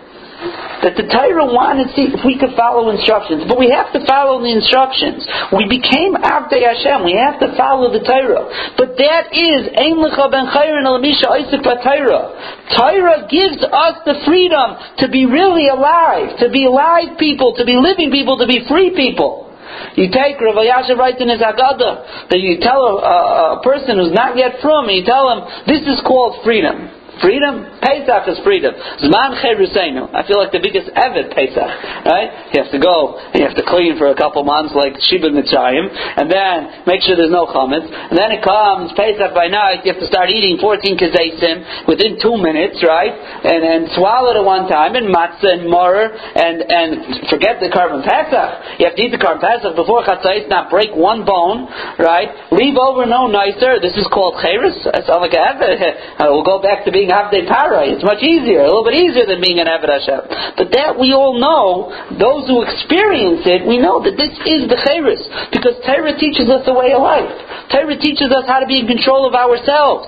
That 0.80 0.96
the 0.96 1.04
Torah 1.04 1.44
wanted 1.44 1.92
to 1.92 1.92
see 1.92 2.08
if 2.08 2.24
we 2.24 2.40
could 2.40 2.56
follow 2.56 2.88
instructions, 2.88 3.44
but 3.44 3.60
we 3.60 3.68
have 3.68 3.92
to 3.92 4.00
follow 4.08 4.40
the 4.40 4.48
instructions. 4.48 5.20
We 5.52 5.68
became 5.68 6.16
Avdei 6.16 6.64
Hashem. 6.64 7.04
We 7.04 7.12
have 7.20 7.36
to 7.44 7.52
follow 7.52 7.92
the 7.92 8.00
Torah. 8.00 8.48
But 8.80 8.96
that 8.96 9.28
is 9.36 9.68
Ein 9.76 10.00
Lecha 10.00 10.32
Ben 10.32 10.48
Chayrin 10.48 10.88
Elamisha 10.88 11.28
Isaac 11.44 11.60
Torah. 11.60 12.32
Torah 12.72 13.28
gives 13.28 13.60
us 13.60 14.00
the 14.08 14.24
freedom 14.24 14.80
to 15.04 15.12
be 15.12 15.28
really 15.28 15.68
alive, 15.68 16.40
to 16.40 16.48
be 16.48 16.64
alive 16.64 17.20
people, 17.20 17.60
to 17.60 17.64
be 17.68 17.76
living 17.76 18.08
people, 18.08 18.40
to 18.40 18.48
be 18.48 18.64
free 18.64 18.96
people. 18.96 19.49
You 19.96 20.10
take 20.10 20.40
Rav 20.40 20.54
Elyashiv 20.54 20.96
writes 20.96 21.20
in 21.20 21.28
his 21.28 21.40
Haggadah 21.40 22.28
that 22.30 22.38
you 22.38 22.58
tell 22.60 22.80
a, 22.80 22.94
a, 23.00 23.16
a, 23.58 23.62
person 23.62 23.98
who's 23.98 24.12
not 24.12 24.36
yet 24.36 24.60
from, 24.62 24.88
you 24.88 25.04
tell 25.04 25.30
him 25.30 25.40
this 25.66 25.82
is 25.82 26.00
called 26.06 26.42
freedom. 26.44 26.99
Freedom? 27.20 27.68
Pesach 27.84 28.24
is 28.32 28.38
freedom. 28.44 28.72
Zman 29.04 29.36
Cheruseinu. 29.44 30.08
I 30.16 30.24
feel 30.24 30.40
like 30.40 30.52
the 30.52 30.62
biggest 30.62 30.88
Evid 30.96 31.32
Pesach, 31.36 31.70
right? 32.08 32.48
You 32.52 32.64
have 32.64 32.72
to 32.72 32.80
go 32.80 33.20
and 33.20 33.40
you 33.40 33.46
have 33.46 33.56
to 33.60 33.66
clean 33.68 34.00
for 34.00 34.08
a 34.08 34.16
couple 34.16 34.40
months 34.44 34.72
like 34.72 34.96
Shiba 35.04 35.28
Mitzrayim, 35.28 35.84
and 35.92 36.32
then 36.32 36.84
make 36.88 37.04
sure 37.04 37.16
there's 37.20 37.32
no 37.32 37.44
chametz, 37.44 37.84
and 37.84 38.16
then 38.16 38.32
it 38.32 38.40
comes 38.40 38.92
Pesach 38.96 39.36
by 39.36 39.52
night, 39.52 39.84
you 39.84 39.92
have 39.92 40.00
to 40.00 40.08
start 40.08 40.32
eating 40.32 40.56
14 40.56 40.96
kazesim 40.96 41.88
within 41.88 42.16
two 42.20 42.40
minutes, 42.40 42.80
right? 42.80 43.12
And 43.12 43.60
then 43.60 43.80
swallow 43.92 44.32
it 44.32 44.40
at 44.40 44.46
one 44.46 44.64
time, 44.72 44.96
and 44.96 45.12
matzah 45.12 45.60
and 45.60 45.68
morer, 45.68 46.08
and, 46.08 46.64
and 46.64 47.28
forget 47.28 47.60
the 47.60 47.68
carbon 47.68 48.00
Pesach. 48.00 48.80
You 48.80 48.88
have 48.88 48.96
to 48.96 49.02
eat 49.04 49.12
the 49.12 49.20
carbon 49.20 49.44
Pesach 49.44 49.76
before 49.76 50.08
chatzais, 50.08 50.48
not 50.48 50.72
break 50.72 50.96
one 50.96 51.28
bone, 51.28 51.68
right? 52.00 52.32
Leave 52.52 52.80
over 52.80 53.04
no 53.04 53.28
nicer. 53.28 53.76
This 53.80 53.96
is 54.00 54.08
called 54.08 54.40
Cheres. 54.40 54.88
I 54.88 55.04
sound 55.04 55.20
like 55.20 55.36
a. 55.36 55.52
We'll 56.30 56.46
go 56.46 56.62
back 56.62 56.84
to 56.84 56.92
being 56.92 57.09
being 57.10 57.18
Avdei 57.18 57.42
Parai. 57.50 57.98
It's 57.98 58.06
much 58.06 58.22
easier, 58.22 58.62
a 58.62 58.70
little 58.70 58.86
bit 58.86 58.94
easier 58.94 59.26
than 59.26 59.42
being 59.42 59.58
an 59.58 59.66
Aved 59.66 59.90
Hashem. 59.90 60.54
But 60.56 60.70
that 60.72 60.94
we 60.94 61.12
all 61.12 61.38
know, 61.42 61.90
those 62.14 62.46
who 62.46 62.62
experience 62.62 63.42
it, 63.46 63.66
we 63.66 63.82
know 63.82 63.98
that 64.06 64.14
this 64.14 64.30
is 64.46 64.70
the 64.70 64.78
Cheres. 64.78 65.20
Because 65.50 65.74
Torah 65.82 66.14
teaches 66.14 66.46
us 66.46 66.62
a 66.70 66.74
way 66.74 66.94
of 66.94 67.02
life. 67.02 67.30
Torah 67.74 67.98
teaches 67.98 68.30
us 68.30 68.46
how 68.46 68.62
to 68.62 68.66
be 68.70 68.78
in 68.78 68.86
control 68.86 69.26
of 69.26 69.34
ourselves. 69.34 70.06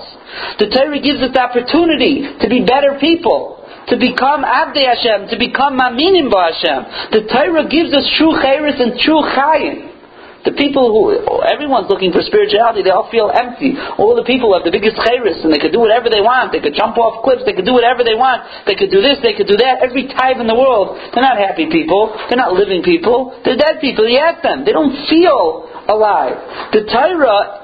The 0.59 0.71
Torah 0.71 0.99
gives 1.03 1.19
us 1.19 1.35
the 1.35 1.43
opportunity 1.43 2.25
to 2.39 2.47
be 2.47 2.63
better 2.63 2.97
people 2.97 3.59
to 3.83 3.99
become 3.99 4.47
Avdei 4.47 4.87
Hashem, 4.87 5.27
to 5.27 5.35
become 5.35 5.75
Maminim 5.75 6.31
Hashem. 6.31 7.11
The 7.11 7.27
Torah 7.27 7.67
gives 7.67 7.91
us 7.91 8.07
true 8.15 8.31
Cheres 8.39 8.79
and 8.79 8.95
true 8.95 9.19
Chayim. 9.35 9.92
The 10.43 10.51
people 10.59 10.91
who, 10.91 11.15
everyone's 11.47 11.87
looking 11.87 12.11
for 12.11 12.19
spirituality, 12.19 12.83
they 12.83 12.91
all 12.91 13.07
feel 13.07 13.31
empty. 13.31 13.79
All 13.95 14.11
the 14.11 14.27
people 14.27 14.51
have 14.51 14.67
the 14.67 14.75
biggest 14.75 14.99
chayris 14.99 15.39
and 15.39 15.55
they 15.55 15.59
could 15.59 15.71
do 15.71 15.79
whatever 15.79 16.11
they 16.11 16.19
want. 16.19 16.51
They 16.51 16.59
could 16.59 16.75
jump 16.75 16.99
off 16.99 17.23
cliffs, 17.23 17.47
they 17.47 17.55
could 17.55 17.63
do 17.63 17.71
whatever 17.71 18.03
they 18.03 18.19
want. 18.19 18.43
They 18.67 18.75
could 18.75 18.91
do 18.91 18.99
this, 18.99 19.23
they 19.23 19.31
could 19.39 19.47
do 19.47 19.55
that. 19.63 19.79
Every 19.79 20.11
type 20.11 20.43
in 20.43 20.47
the 20.51 20.59
world, 20.59 20.99
they're 21.15 21.23
not 21.23 21.39
happy 21.39 21.71
people. 21.71 22.11
They're 22.27 22.39
not 22.39 22.51
living 22.51 22.83
people. 22.83 23.39
They're 23.47 23.55
dead 23.55 23.79
people. 23.79 24.03
You 24.03 24.19
ask 24.19 24.43
them. 24.43 24.67
They 24.67 24.75
don't 24.75 25.07
feel 25.07 25.71
alive. 25.87 26.35
The 26.75 26.91
Torah 26.91 27.63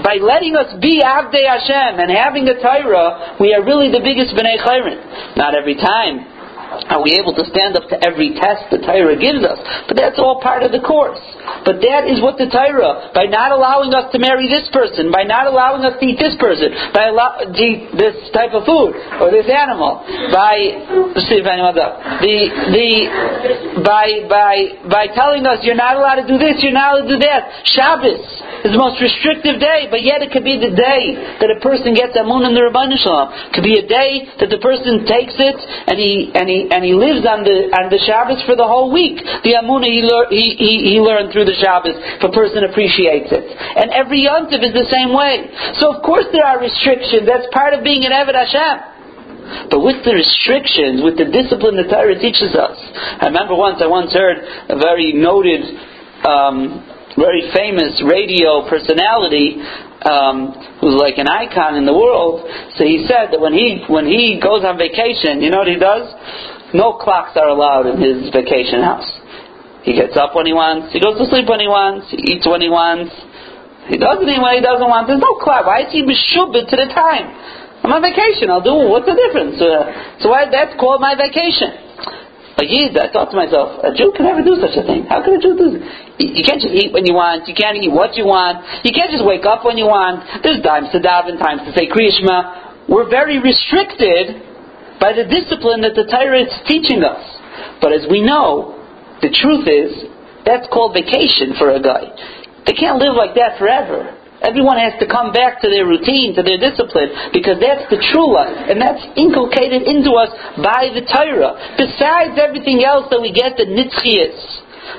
by 0.00 0.16
letting 0.16 0.56
us 0.56 0.72
be 0.80 1.04
Avdei 1.04 1.44
Hashem 1.44 2.00
and 2.00 2.08
having 2.08 2.48
a 2.48 2.56
Torah, 2.56 3.36
we 3.36 3.52
are 3.52 3.60
really 3.60 3.92
the 3.92 4.00
biggest 4.00 4.32
B'nai 4.32 4.56
Chayrin. 4.64 5.36
Not 5.36 5.52
every 5.52 5.76
time 5.76 6.24
are 6.88 7.02
we 7.02 7.18
able 7.18 7.34
to 7.34 7.44
stand 7.46 7.76
up 7.76 7.88
to 7.90 7.96
every 8.02 8.34
test 8.34 8.70
the 8.70 8.78
Torah 8.82 9.14
gives 9.18 9.44
us? 9.44 9.58
But 9.86 9.96
that's 9.96 10.18
all 10.18 10.40
part 10.40 10.62
of 10.62 10.72
the 10.72 10.80
course. 10.80 11.20
But 11.62 11.78
that 11.82 12.06
is 12.10 12.18
what 12.18 12.38
the 12.38 12.50
Torah, 12.50 13.10
by 13.14 13.26
not 13.30 13.54
allowing 13.54 13.94
us 13.94 14.10
to 14.10 14.18
marry 14.18 14.50
this 14.50 14.66
person, 14.74 15.10
by 15.10 15.22
not 15.22 15.46
allowing 15.46 15.86
us 15.86 15.94
to 15.98 16.04
eat 16.06 16.18
this 16.18 16.34
person, 16.38 16.74
by 16.94 17.10
allow, 17.10 17.38
to 17.42 17.54
eat 17.54 17.94
this 17.94 18.18
type 18.34 18.54
of 18.54 18.66
food 18.66 18.94
or 19.22 19.30
this 19.30 19.46
animal, 19.46 20.02
by 20.34 21.14
let's 21.14 21.26
see 21.30 21.38
if 21.38 21.46
anyone's 21.46 21.78
up. 21.78 22.02
The 22.22 22.36
the 22.74 22.90
by 23.86 24.26
by 24.26 24.54
by 24.90 25.04
telling 25.14 25.46
us 25.46 25.62
you're 25.62 25.78
not 25.78 25.98
allowed 25.98 26.22
to 26.22 26.26
do 26.26 26.38
this, 26.38 26.62
you're 26.62 26.74
not 26.74 26.98
allowed 26.98 27.10
to 27.10 27.14
do 27.18 27.22
that. 27.22 27.66
Shabbos 27.68 28.26
is 28.66 28.70
the 28.74 28.80
most 28.80 28.98
restrictive 29.02 29.58
day, 29.58 29.86
but 29.90 30.02
yet 30.02 30.22
it 30.22 30.30
could 30.30 30.46
be 30.46 30.58
the 30.58 30.74
day 30.74 31.02
that 31.38 31.50
a 31.50 31.58
person 31.62 31.94
gets 31.94 32.14
amun 32.18 32.46
in 32.46 32.54
the 32.54 32.62
Rabban 32.62 32.94
Shalom. 32.98 33.34
It 33.50 33.52
could 33.54 33.66
be 33.66 33.78
a 33.78 33.86
day 33.86 34.26
that 34.38 34.50
the 34.50 34.58
person 34.62 35.06
takes 35.06 35.34
it 35.38 35.58
and 35.86 35.96
he 35.98 36.30
and 36.34 36.46
he 36.48 36.71
and 36.72 36.80
he 36.80 36.96
lives 36.96 37.28
on 37.28 37.44
the 37.44 37.68
on 37.76 37.92
the 37.92 38.00
Shabbos 38.00 38.40
for 38.48 38.56
the 38.56 38.64
whole 38.64 38.88
week. 38.88 39.20
The 39.44 39.60
Amunah 39.60 39.92
he, 39.92 40.00
lear, 40.00 40.24
he, 40.32 40.56
he, 40.56 40.72
he 40.96 41.04
learned 41.04 41.28
through 41.28 41.44
the 41.44 41.58
Shabbos 41.60 41.92
if 41.92 42.24
a 42.24 42.32
person 42.32 42.64
appreciates 42.64 43.28
it. 43.28 43.44
And 43.52 43.92
every 43.92 44.24
Yontif 44.24 44.64
is 44.64 44.72
the 44.72 44.88
same 44.88 45.12
way. 45.12 45.52
So 45.76 45.92
of 45.92 46.00
course 46.00 46.24
there 46.32 46.48
are 46.48 46.56
restrictions. 46.56 47.28
That's 47.28 47.44
part 47.52 47.76
of 47.76 47.84
being 47.84 48.08
an 48.08 48.16
Eved 48.16 48.32
Hashem. 48.32 49.68
But 49.68 49.84
with 49.84 50.00
the 50.00 50.16
restrictions, 50.16 51.04
with 51.04 51.20
the 51.20 51.28
discipline 51.28 51.76
the 51.76 51.84
Torah 51.84 52.16
teaches 52.16 52.56
us. 52.56 52.78
I 53.20 53.28
remember 53.28 53.52
once, 53.52 53.84
I 53.84 53.88
once 53.90 54.14
heard 54.16 54.40
a 54.72 54.80
very 54.80 55.12
noted, 55.12 55.60
um, 56.24 56.80
very 57.20 57.52
famous 57.52 58.00
radio 58.00 58.64
personality 58.64 59.60
um, 60.08 60.56
who's 60.80 60.98
like 60.98 61.18
an 61.18 61.28
icon 61.28 61.76
in 61.76 61.86
the 61.86 61.94
world. 61.94 62.48
So 62.78 62.84
he 62.84 63.04
said 63.06 63.30
that 63.32 63.40
when 63.40 63.52
he 63.52 63.84
when 63.86 64.06
he 64.06 64.40
goes 64.42 64.64
on 64.64 64.78
vacation, 64.78 65.42
you 65.42 65.50
know 65.50 65.62
what 65.62 65.70
he 65.70 65.78
does? 65.78 66.08
No 66.72 66.96
clocks 66.96 67.36
are 67.36 67.48
allowed 67.48 67.86
in 67.86 68.00
his 68.00 68.32
vacation 68.32 68.80
house. 68.80 69.08
He 69.82 69.92
gets 69.92 70.16
up 70.16 70.34
when 70.34 70.46
he 70.46 70.54
wants. 70.54 70.92
He 70.92 71.00
goes 71.00 71.18
to 71.18 71.26
sleep 71.26 71.48
when 71.48 71.60
he 71.60 71.68
wants. 71.68 72.08
He 72.08 72.38
eats 72.38 72.46
when 72.46 72.62
he 72.62 72.70
wants. 72.70 73.12
He 73.90 73.98
does 73.98 74.22
it 74.22 74.30
when 74.30 74.54
he 74.54 74.62
doesn't 74.62 74.86
want. 74.86 75.10
There's 75.10 75.20
no 75.20 75.36
clock. 75.42 75.66
Why 75.66 75.82
is 75.82 75.90
he 75.90 76.06
meshubit 76.06 76.70
to 76.70 76.76
the 76.78 76.86
time? 76.94 77.34
I'm 77.82 77.90
on 77.90 77.98
vacation. 77.98 78.46
I'll 78.46 78.62
do. 78.62 78.78
What's 78.86 79.10
the 79.10 79.18
difference? 79.18 79.58
Uh, 79.58 80.22
so 80.22 80.30
why, 80.30 80.46
that's 80.46 80.78
called 80.78 81.02
my 81.02 81.18
vacation. 81.18 81.74
A 82.62 82.64
Yid, 82.68 82.94
I 82.94 83.10
thought 83.10 83.34
to 83.34 83.36
myself, 83.36 83.82
a 83.82 83.90
Jew 83.90 84.14
can 84.14 84.30
never 84.30 84.38
do 84.38 84.54
such 84.62 84.78
a 84.78 84.86
thing. 84.86 85.10
How 85.10 85.18
can 85.18 85.34
a 85.34 85.40
Jew 85.42 85.58
do 85.58 85.66
this? 85.74 85.82
You 86.22 86.46
can't 86.46 86.62
just 86.62 86.70
eat 86.70 86.94
when 86.94 87.02
you 87.02 87.18
want. 87.18 87.50
You 87.50 87.58
can't 87.58 87.74
eat 87.74 87.90
what 87.90 88.14
you 88.14 88.22
want. 88.22 88.62
You 88.86 88.94
can't 88.94 89.10
just 89.10 89.26
wake 89.26 89.42
up 89.42 89.66
when 89.66 89.74
you 89.74 89.90
want. 89.90 90.22
There's 90.46 90.62
times 90.62 90.94
to 90.94 91.02
daven, 91.02 91.42
times 91.42 91.66
to 91.66 91.74
say 91.74 91.90
Kriyishma. 91.90 92.86
We're 92.86 93.10
very 93.10 93.42
restricted 93.42 94.51
by 95.02 95.10
the 95.10 95.26
discipline 95.26 95.82
that 95.82 95.98
the 95.98 96.06
Torah 96.06 96.46
is 96.46 96.54
teaching 96.70 97.02
us. 97.02 97.26
But 97.82 97.90
as 97.90 98.06
we 98.06 98.22
know, 98.22 98.78
the 99.18 99.34
truth 99.34 99.66
is, 99.66 100.06
that's 100.46 100.70
called 100.70 100.94
vacation 100.94 101.58
for 101.58 101.74
a 101.74 101.82
guy. 101.82 102.06
They 102.70 102.78
can't 102.78 103.02
live 103.02 103.18
like 103.18 103.34
that 103.34 103.58
forever. 103.58 104.14
Everyone 104.42 104.78
has 104.78 104.94
to 105.02 105.06
come 105.06 105.34
back 105.34 105.62
to 105.62 105.70
their 105.70 105.86
routine, 105.86 106.34
to 106.38 106.42
their 106.42 106.58
discipline, 106.58 107.34
because 107.34 107.58
that's 107.58 107.86
the 107.90 107.98
true 108.14 108.30
life, 108.30 108.70
and 108.70 108.78
that's 108.78 109.02
inculcated 109.18 109.86
into 109.86 110.14
us 110.18 110.30
by 110.62 110.90
the 110.94 111.02
Torah. 111.06 111.58
Besides 111.78 112.38
everything 112.38 112.82
else 112.86 113.06
that 113.10 113.18
we 113.18 113.34
get, 113.34 113.58
the 113.58 113.66
nitzchias. 113.66 114.38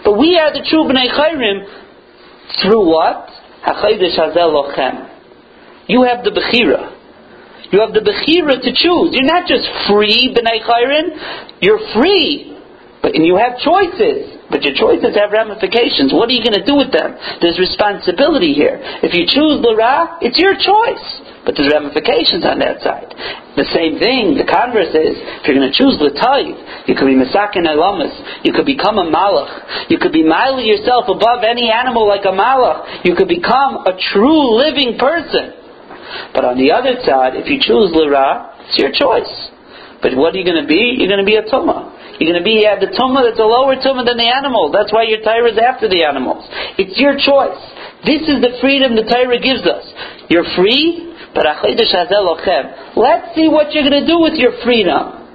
But 0.04 0.20
we 0.20 0.36
are 0.40 0.52
the 0.52 0.64
true 0.68 0.84
bnei 0.84 1.12
chayrim 1.12 1.64
through 2.60 2.88
what? 2.88 3.32
You 5.88 6.04
have 6.04 6.24
the 6.24 6.32
bechira. 6.32 6.93
You 7.74 7.82
have 7.82 7.90
the 7.90 8.06
Bechira 8.06 8.62
to 8.62 8.70
choose. 8.70 9.18
You're 9.18 9.26
not 9.26 9.50
just 9.50 9.66
free, 9.90 10.30
B'nai 10.30 10.62
Chayrin. 10.62 11.58
You're 11.58 11.82
free. 11.98 12.54
But, 13.02 13.18
and 13.18 13.26
you 13.26 13.36
have 13.36 13.58
choices. 13.58 14.46
But 14.54 14.62
your 14.62 14.78
choices 14.78 15.18
have 15.18 15.34
ramifications. 15.34 16.14
What 16.14 16.30
are 16.30 16.38
you 16.38 16.46
going 16.46 16.62
to 16.62 16.64
do 16.64 16.78
with 16.78 16.94
them? 16.94 17.18
There's 17.42 17.58
responsibility 17.58 18.54
here. 18.54 18.78
If 19.02 19.18
you 19.18 19.26
choose 19.26 19.58
Lara, 19.58 20.22
it's 20.22 20.38
your 20.38 20.54
choice. 20.54 21.06
but 21.46 21.56
there's 21.58 21.72
ramifications 21.72 22.46
on 22.48 22.60
that 22.64 22.80
side. 22.80 23.12
The 23.60 23.68
same 23.76 24.00
thing, 24.00 24.40
the 24.40 24.48
converse 24.48 24.96
is, 24.96 25.20
if 25.20 25.44
you're 25.44 25.60
going 25.60 25.68
to 25.68 25.76
choose 25.76 26.00
the 26.00 26.14
Latayv, 26.14 26.88
you 26.88 26.96
could 26.96 27.10
be 27.10 27.20
Masakin 27.20 27.68
Elamas, 27.68 28.16
you 28.48 28.54
could 28.56 28.66
become 28.66 28.98
a 28.98 29.06
Malach, 29.06 29.90
you 29.92 30.00
could 30.00 30.16
be 30.16 30.24
Mila 30.24 30.64
yourself 30.64 31.06
above 31.12 31.44
any 31.44 31.70
animal 31.70 32.08
like 32.08 32.24
a 32.24 32.32
Malach, 32.32 33.06
you 33.06 33.14
could 33.16 33.28
become 33.28 33.84
a 33.86 33.94
true 34.14 34.56
living 34.56 34.98
person. 34.98 35.63
But 36.34 36.46
on 36.46 36.58
the 36.58 36.72
other 36.72 37.00
side, 37.06 37.36
if 37.36 37.50
you 37.50 37.60
choose 37.60 37.92
Lira, 37.94 38.54
it's 38.68 38.78
your 38.78 38.92
choice. 38.92 39.32
But 40.02 40.16
what 40.20 40.36
are 40.36 40.40
you 40.40 40.46
going 40.46 40.62
to 40.62 40.68
be? 40.68 41.00
You're 41.00 41.08
going 41.08 41.24
to 41.24 41.28
be 41.28 41.40
a 41.40 41.48
Tumah. 41.48 41.94
You're 42.20 42.30
going 42.30 42.44
to 42.44 42.46
be 42.46 42.62
at 42.68 42.78
the 42.78 42.94
tumah 42.94 43.26
that's 43.26 43.42
a 43.42 43.48
lower 43.48 43.74
tumah 43.74 44.06
than 44.06 44.22
the 44.22 44.30
animal. 44.30 44.70
That's 44.70 44.94
why 44.94 45.10
your 45.10 45.26
Torah 45.26 45.50
is 45.50 45.58
after 45.58 45.90
the 45.90 46.06
animals. 46.06 46.46
It's 46.78 46.94
your 47.02 47.18
choice. 47.18 47.58
This 48.06 48.22
is 48.30 48.38
the 48.38 48.60
freedom 48.62 48.94
the 48.94 49.08
Torah 49.08 49.42
gives 49.42 49.66
us. 49.66 49.82
You're 50.30 50.46
free, 50.54 51.16
but 51.34 51.50
let's 51.50 51.66
see 53.34 53.50
what 53.50 53.74
you're 53.74 53.88
going 53.90 53.98
to 53.98 54.06
do 54.06 54.22
with 54.22 54.38
your 54.38 54.54
freedom. 54.62 55.26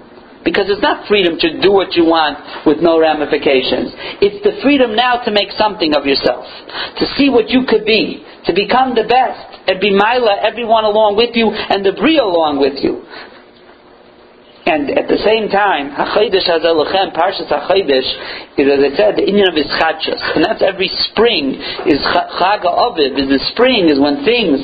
Because 0.46 0.70
it's 0.70 0.80
not 0.80 1.08
freedom 1.10 1.36
to 1.36 1.60
do 1.60 1.74
what 1.74 1.92
you 1.98 2.06
want 2.06 2.38
with 2.64 2.78
no 2.78 2.96
ramifications. 3.00 3.90
It's 4.22 4.38
the 4.46 4.62
freedom 4.62 4.94
now 4.94 5.18
to 5.26 5.34
make 5.34 5.50
something 5.58 5.92
of 5.98 6.06
yourself. 6.06 6.46
To 7.02 7.04
see 7.18 7.28
what 7.28 7.50
you 7.50 7.66
could 7.66 7.84
be. 7.84 8.22
To 8.46 8.54
become 8.54 8.94
the 8.94 9.04
best. 9.04 9.58
And 9.68 9.81
be 9.81 9.92
Mila, 9.92 10.40
everyone 10.40 10.85
along 10.85 11.20
with 11.20 11.37
you, 11.37 11.52
and 11.52 11.85
the 11.85 11.92
Bria 11.92 12.24
along 12.24 12.57
with 12.59 12.81
you. 12.81 13.04
And 14.68 14.92
at 14.96 15.09
the 15.09 15.16
same 15.24 15.48
time, 15.48 15.96
Hachodesh 15.96 16.44
Hazalachem, 16.44 17.16
Parshas 17.16 17.48
Hachodesh, 17.48 18.09
is 18.61 18.68
as 18.68 18.81
I 18.85 18.92
said, 18.96 19.16
the 19.16 19.24
Indian 19.24 19.48
of 19.48 19.57
Ischachas. 19.57 20.20
And 20.37 20.44
that's 20.44 20.61
every 20.61 20.92
spring, 21.09 21.57
is 21.88 22.00
Chaga 22.04 22.68
Aviv, 22.68 23.16
is 23.16 23.28
the 23.28 23.40
spring, 23.52 23.88
is 23.88 23.96
when 23.96 24.24
things 24.28 24.61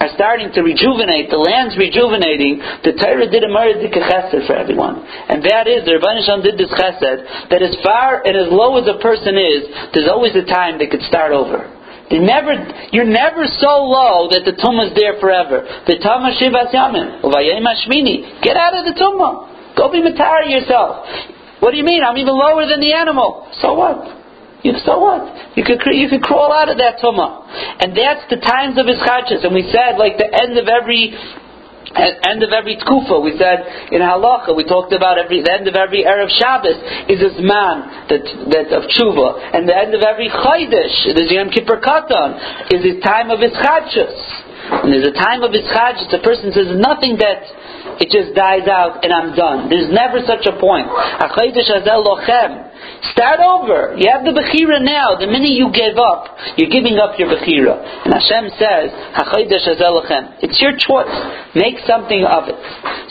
are 0.00 0.08
starting 0.16 0.50
to 0.56 0.64
rejuvenate, 0.64 1.28
the 1.28 1.38
land's 1.38 1.76
rejuvenating, 1.76 2.58
the 2.82 2.96
Torah 2.96 3.28
did 3.28 3.44
a 3.44 3.50
Maradik 3.52 3.92
chesed 3.92 4.40
for 4.48 4.56
everyone. 4.56 5.04
And 5.04 5.44
that 5.44 5.68
is, 5.68 5.84
the 5.84 6.00
Rabban 6.00 6.42
did 6.42 6.58
this 6.58 6.72
chesed, 6.72 7.52
that 7.52 7.62
as 7.62 7.76
far 7.84 8.24
and 8.24 8.34
as 8.34 8.48
low 8.50 8.80
as 8.80 8.88
a 8.88 8.98
person 9.00 9.36
is, 9.36 9.68
there's 9.94 10.08
always 10.08 10.34
a 10.34 10.48
time 10.48 10.80
they 10.80 10.88
could 10.88 11.04
start 11.08 11.30
over. 11.30 11.68
They 12.10 12.18
never, 12.18 12.52
you're 12.92 13.08
never 13.08 13.46
so 13.46 13.84
low 13.84 14.28
that 14.30 14.44
the 14.44 14.52
tumah 14.52 14.90
is 14.90 14.94
there 14.98 15.20
forever. 15.20 15.64
The 15.86 15.96
Get 18.42 18.56
out 18.56 18.74
of 18.76 18.84
the 18.84 18.94
tumah. 18.98 19.52
Go 19.76 19.90
be 19.90 20.02
matar 20.02 20.48
yourself. 20.48 21.06
What 21.60 21.70
do 21.70 21.76
you 21.76 21.84
mean? 21.84 22.02
I'm 22.02 22.18
even 22.18 22.34
lower 22.34 22.66
than 22.66 22.80
the 22.80 22.92
animal. 22.92 23.48
So 23.62 23.74
what? 23.74 24.22
You, 24.62 24.74
so 24.84 24.98
what? 24.98 25.56
You 25.56 25.64
could 25.64 25.82
you 25.90 26.08
could 26.08 26.22
crawl 26.22 26.52
out 26.52 26.70
of 26.70 26.78
that 26.78 27.02
tumah, 27.02 27.82
and 27.82 27.96
that's 27.98 28.22
the 28.30 28.38
times 28.38 28.78
of 28.78 28.86
his 28.86 28.94
ischachas. 28.98 29.42
And 29.42 29.54
we 29.54 29.66
said 29.74 29.98
like 29.98 30.18
the 30.18 30.30
end 30.30 30.54
of 30.58 30.70
every 30.70 31.10
end 31.94 32.42
of 32.42 32.50
every 32.52 32.76
tkufa, 32.76 33.22
we 33.22 33.36
said 33.36 33.92
in 33.92 34.00
halacha, 34.00 34.56
we 34.56 34.64
talked 34.64 34.92
about 34.92 35.18
every 35.18 35.42
the 35.42 35.52
end 35.52 35.68
of 35.68 35.74
every 35.74 36.04
erev 36.04 36.30
Shabbos 36.32 36.78
is 37.08 37.20
this 37.20 37.36
man 37.40 38.08
that 38.08 38.24
that 38.52 38.68
of 38.72 38.88
tshuva, 38.88 39.56
and 39.56 39.68
the 39.68 39.76
end 39.76 39.94
of 39.94 40.02
every 40.02 40.28
chaydish, 40.28 41.12
the 41.14 41.26
Yom 41.28 41.50
Kippur 41.50 41.80
Katan, 41.80 42.72
is 42.72 42.82
the 42.82 43.00
time 43.04 43.30
of 43.30 43.40
ischachas. 43.40 44.48
And 44.62 44.92
there's 44.92 45.10
a 45.10 45.12
time 45.12 45.42
of 45.42 45.50
ischachas, 45.52 46.08
the 46.10 46.22
person 46.24 46.52
says 46.52 46.72
nothing 46.78 47.18
that 47.18 47.44
it 48.00 48.08
just 48.08 48.34
dies 48.34 48.66
out 48.68 49.04
and 49.04 49.12
I'm 49.12 49.36
done. 49.36 49.68
There's 49.68 49.92
never 49.92 50.24
such 50.24 50.46
a 50.46 50.56
point. 50.58 50.88
Start 53.12 53.40
over. 53.42 53.98
You 53.98 54.08
have 54.14 54.22
the 54.22 54.30
Bechira 54.30 54.78
now. 54.78 55.18
The 55.18 55.26
minute 55.26 55.58
you 55.58 55.68
give 55.74 55.98
up, 55.98 56.32
you're 56.56 56.70
giving 56.70 57.02
up 57.02 57.18
your 57.18 57.28
Bechira. 57.34 57.76
And 58.06 58.14
Hashem 58.14 58.48
says, 58.56 58.94
It's 60.42 60.58
your 60.62 60.74
choice. 60.78 61.16
Make 61.54 61.82
something 61.84 62.24
of 62.24 62.48
it. 62.48 62.56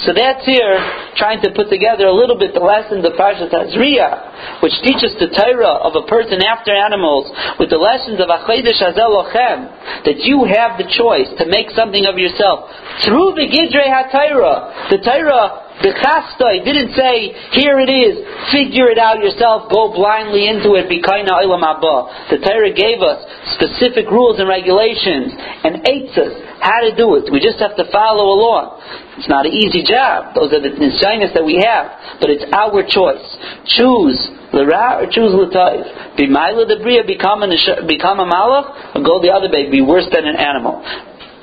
So 0.08 0.18
that's 0.18 0.42
here, 0.50 0.80
trying 1.20 1.46
to 1.46 1.54
put 1.54 1.70
together 1.70 2.10
a 2.10 2.16
little 2.16 2.40
bit 2.40 2.58
the 2.58 2.64
lesson 2.64 3.06
of 3.06 3.14
Parshat 3.14 3.54
Tazria, 3.54 4.64
which 4.66 4.74
teaches 4.82 5.14
the 5.22 5.30
Torah 5.30 5.78
of 5.86 5.94
a 5.94 6.08
person 6.10 6.42
after 6.42 6.74
animals 6.74 7.30
with 7.62 7.70
the 7.70 7.78
lessons 7.78 8.18
of 8.18 8.32
Achodesh 8.32 8.82
Hazelochem, 8.82 10.04
that 10.10 10.18
you 10.26 10.50
have 10.50 10.82
the 10.82 10.90
choice 10.90 11.30
to 11.38 11.46
make 11.46 11.70
something 11.78 12.10
of 12.10 12.18
yourself 12.18 12.72
through 13.06 13.38
the 13.38 13.46
Gidrei 13.46 13.86
HaTorah. 13.86 14.90
The 14.90 15.06
Torah 15.06 15.71
the 15.82 15.94
chastoi 15.98 16.64
didn't 16.64 16.94
say, 16.94 17.34
here 17.58 17.82
it 17.82 17.90
is, 17.90 18.22
figure 18.54 18.90
it 18.90 18.98
out 18.98 19.20
yourself, 19.20 19.70
go 19.74 19.94
blindly 19.94 20.48
into 20.48 20.78
it, 20.78 20.86
bikaina 20.86 21.42
ilam 21.42 21.66
abba. 21.66 22.30
The 22.30 22.40
Torah 22.42 22.74
gave 22.74 23.02
us 23.02 23.26
specific 23.58 24.10
rules 24.10 24.40
and 24.40 24.48
regulations 24.48 25.34
and 25.66 25.82
us 25.82 26.34
how 26.62 26.86
to 26.86 26.94
do 26.94 27.18
it. 27.18 27.26
We 27.34 27.42
just 27.42 27.58
have 27.58 27.76
to 27.76 27.86
follow 27.90 28.38
along. 28.38 28.78
It's 29.18 29.30
not 29.30 29.50
an 29.50 29.54
easy 29.54 29.82
job. 29.82 30.38
Those 30.38 30.54
are 30.54 30.62
the 30.62 30.70
nisyanis 30.78 31.34
that 31.34 31.42
we 31.42 31.58
have. 31.66 32.22
But 32.22 32.30
it's 32.30 32.46
our 32.54 32.86
choice. 32.86 33.26
Choose 33.66 34.18
Lera 34.54 35.02
or 35.02 35.10
choose 35.10 35.34
Latayv. 35.34 36.18
Be 36.18 36.30
Mila 36.30 36.70
the 36.70 36.78
Bria, 36.78 37.02
become, 37.02 37.42
become 37.90 38.22
a 38.22 38.28
Malach, 38.30 38.96
or 38.96 39.02
go 39.02 39.18
the 39.22 39.34
other 39.34 39.50
way, 39.50 39.74
be 39.74 39.82
worse 39.82 40.06
than 40.14 40.30
an 40.30 40.38
animal. 40.38 40.86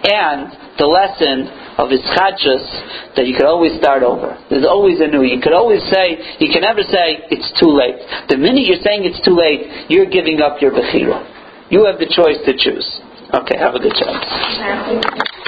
And 0.06 0.78
the 0.78 0.86
lesson 0.86 1.50
of 1.78 1.94
ischachus 1.94 2.66
that 3.14 3.24
you 3.26 3.38
could 3.38 3.46
always 3.46 3.78
start 3.78 4.02
over. 4.02 4.34
There's 4.50 4.66
always 4.66 4.98
a 5.00 5.06
new. 5.06 5.22
You 5.22 5.40
could 5.40 5.54
always 5.54 5.80
say, 5.88 6.18
you 6.42 6.50
can 6.50 6.62
never 6.62 6.82
say, 6.82 7.22
it's 7.30 7.48
too 7.58 7.70
late. 7.70 8.02
The 8.28 8.36
minute 8.36 8.66
you're 8.66 8.82
saying 8.82 9.06
it's 9.06 9.22
too 9.22 9.38
late, 9.38 9.86
you're 9.88 10.10
giving 10.10 10.42
up 10.42 10.60
your 10.60 10.74
bechira. 10.74 11.22
You 11.70 11.86
have 11.86 12.02
the 12.02 12.10
choice 12.10 12.42
to 12.44 12.52
choose. 12.58 12.86
Okay, 13.32 13.56
have 13.56 13.74
a 13.74 13.80
good 13.80 13.94
job. 13.94 15.38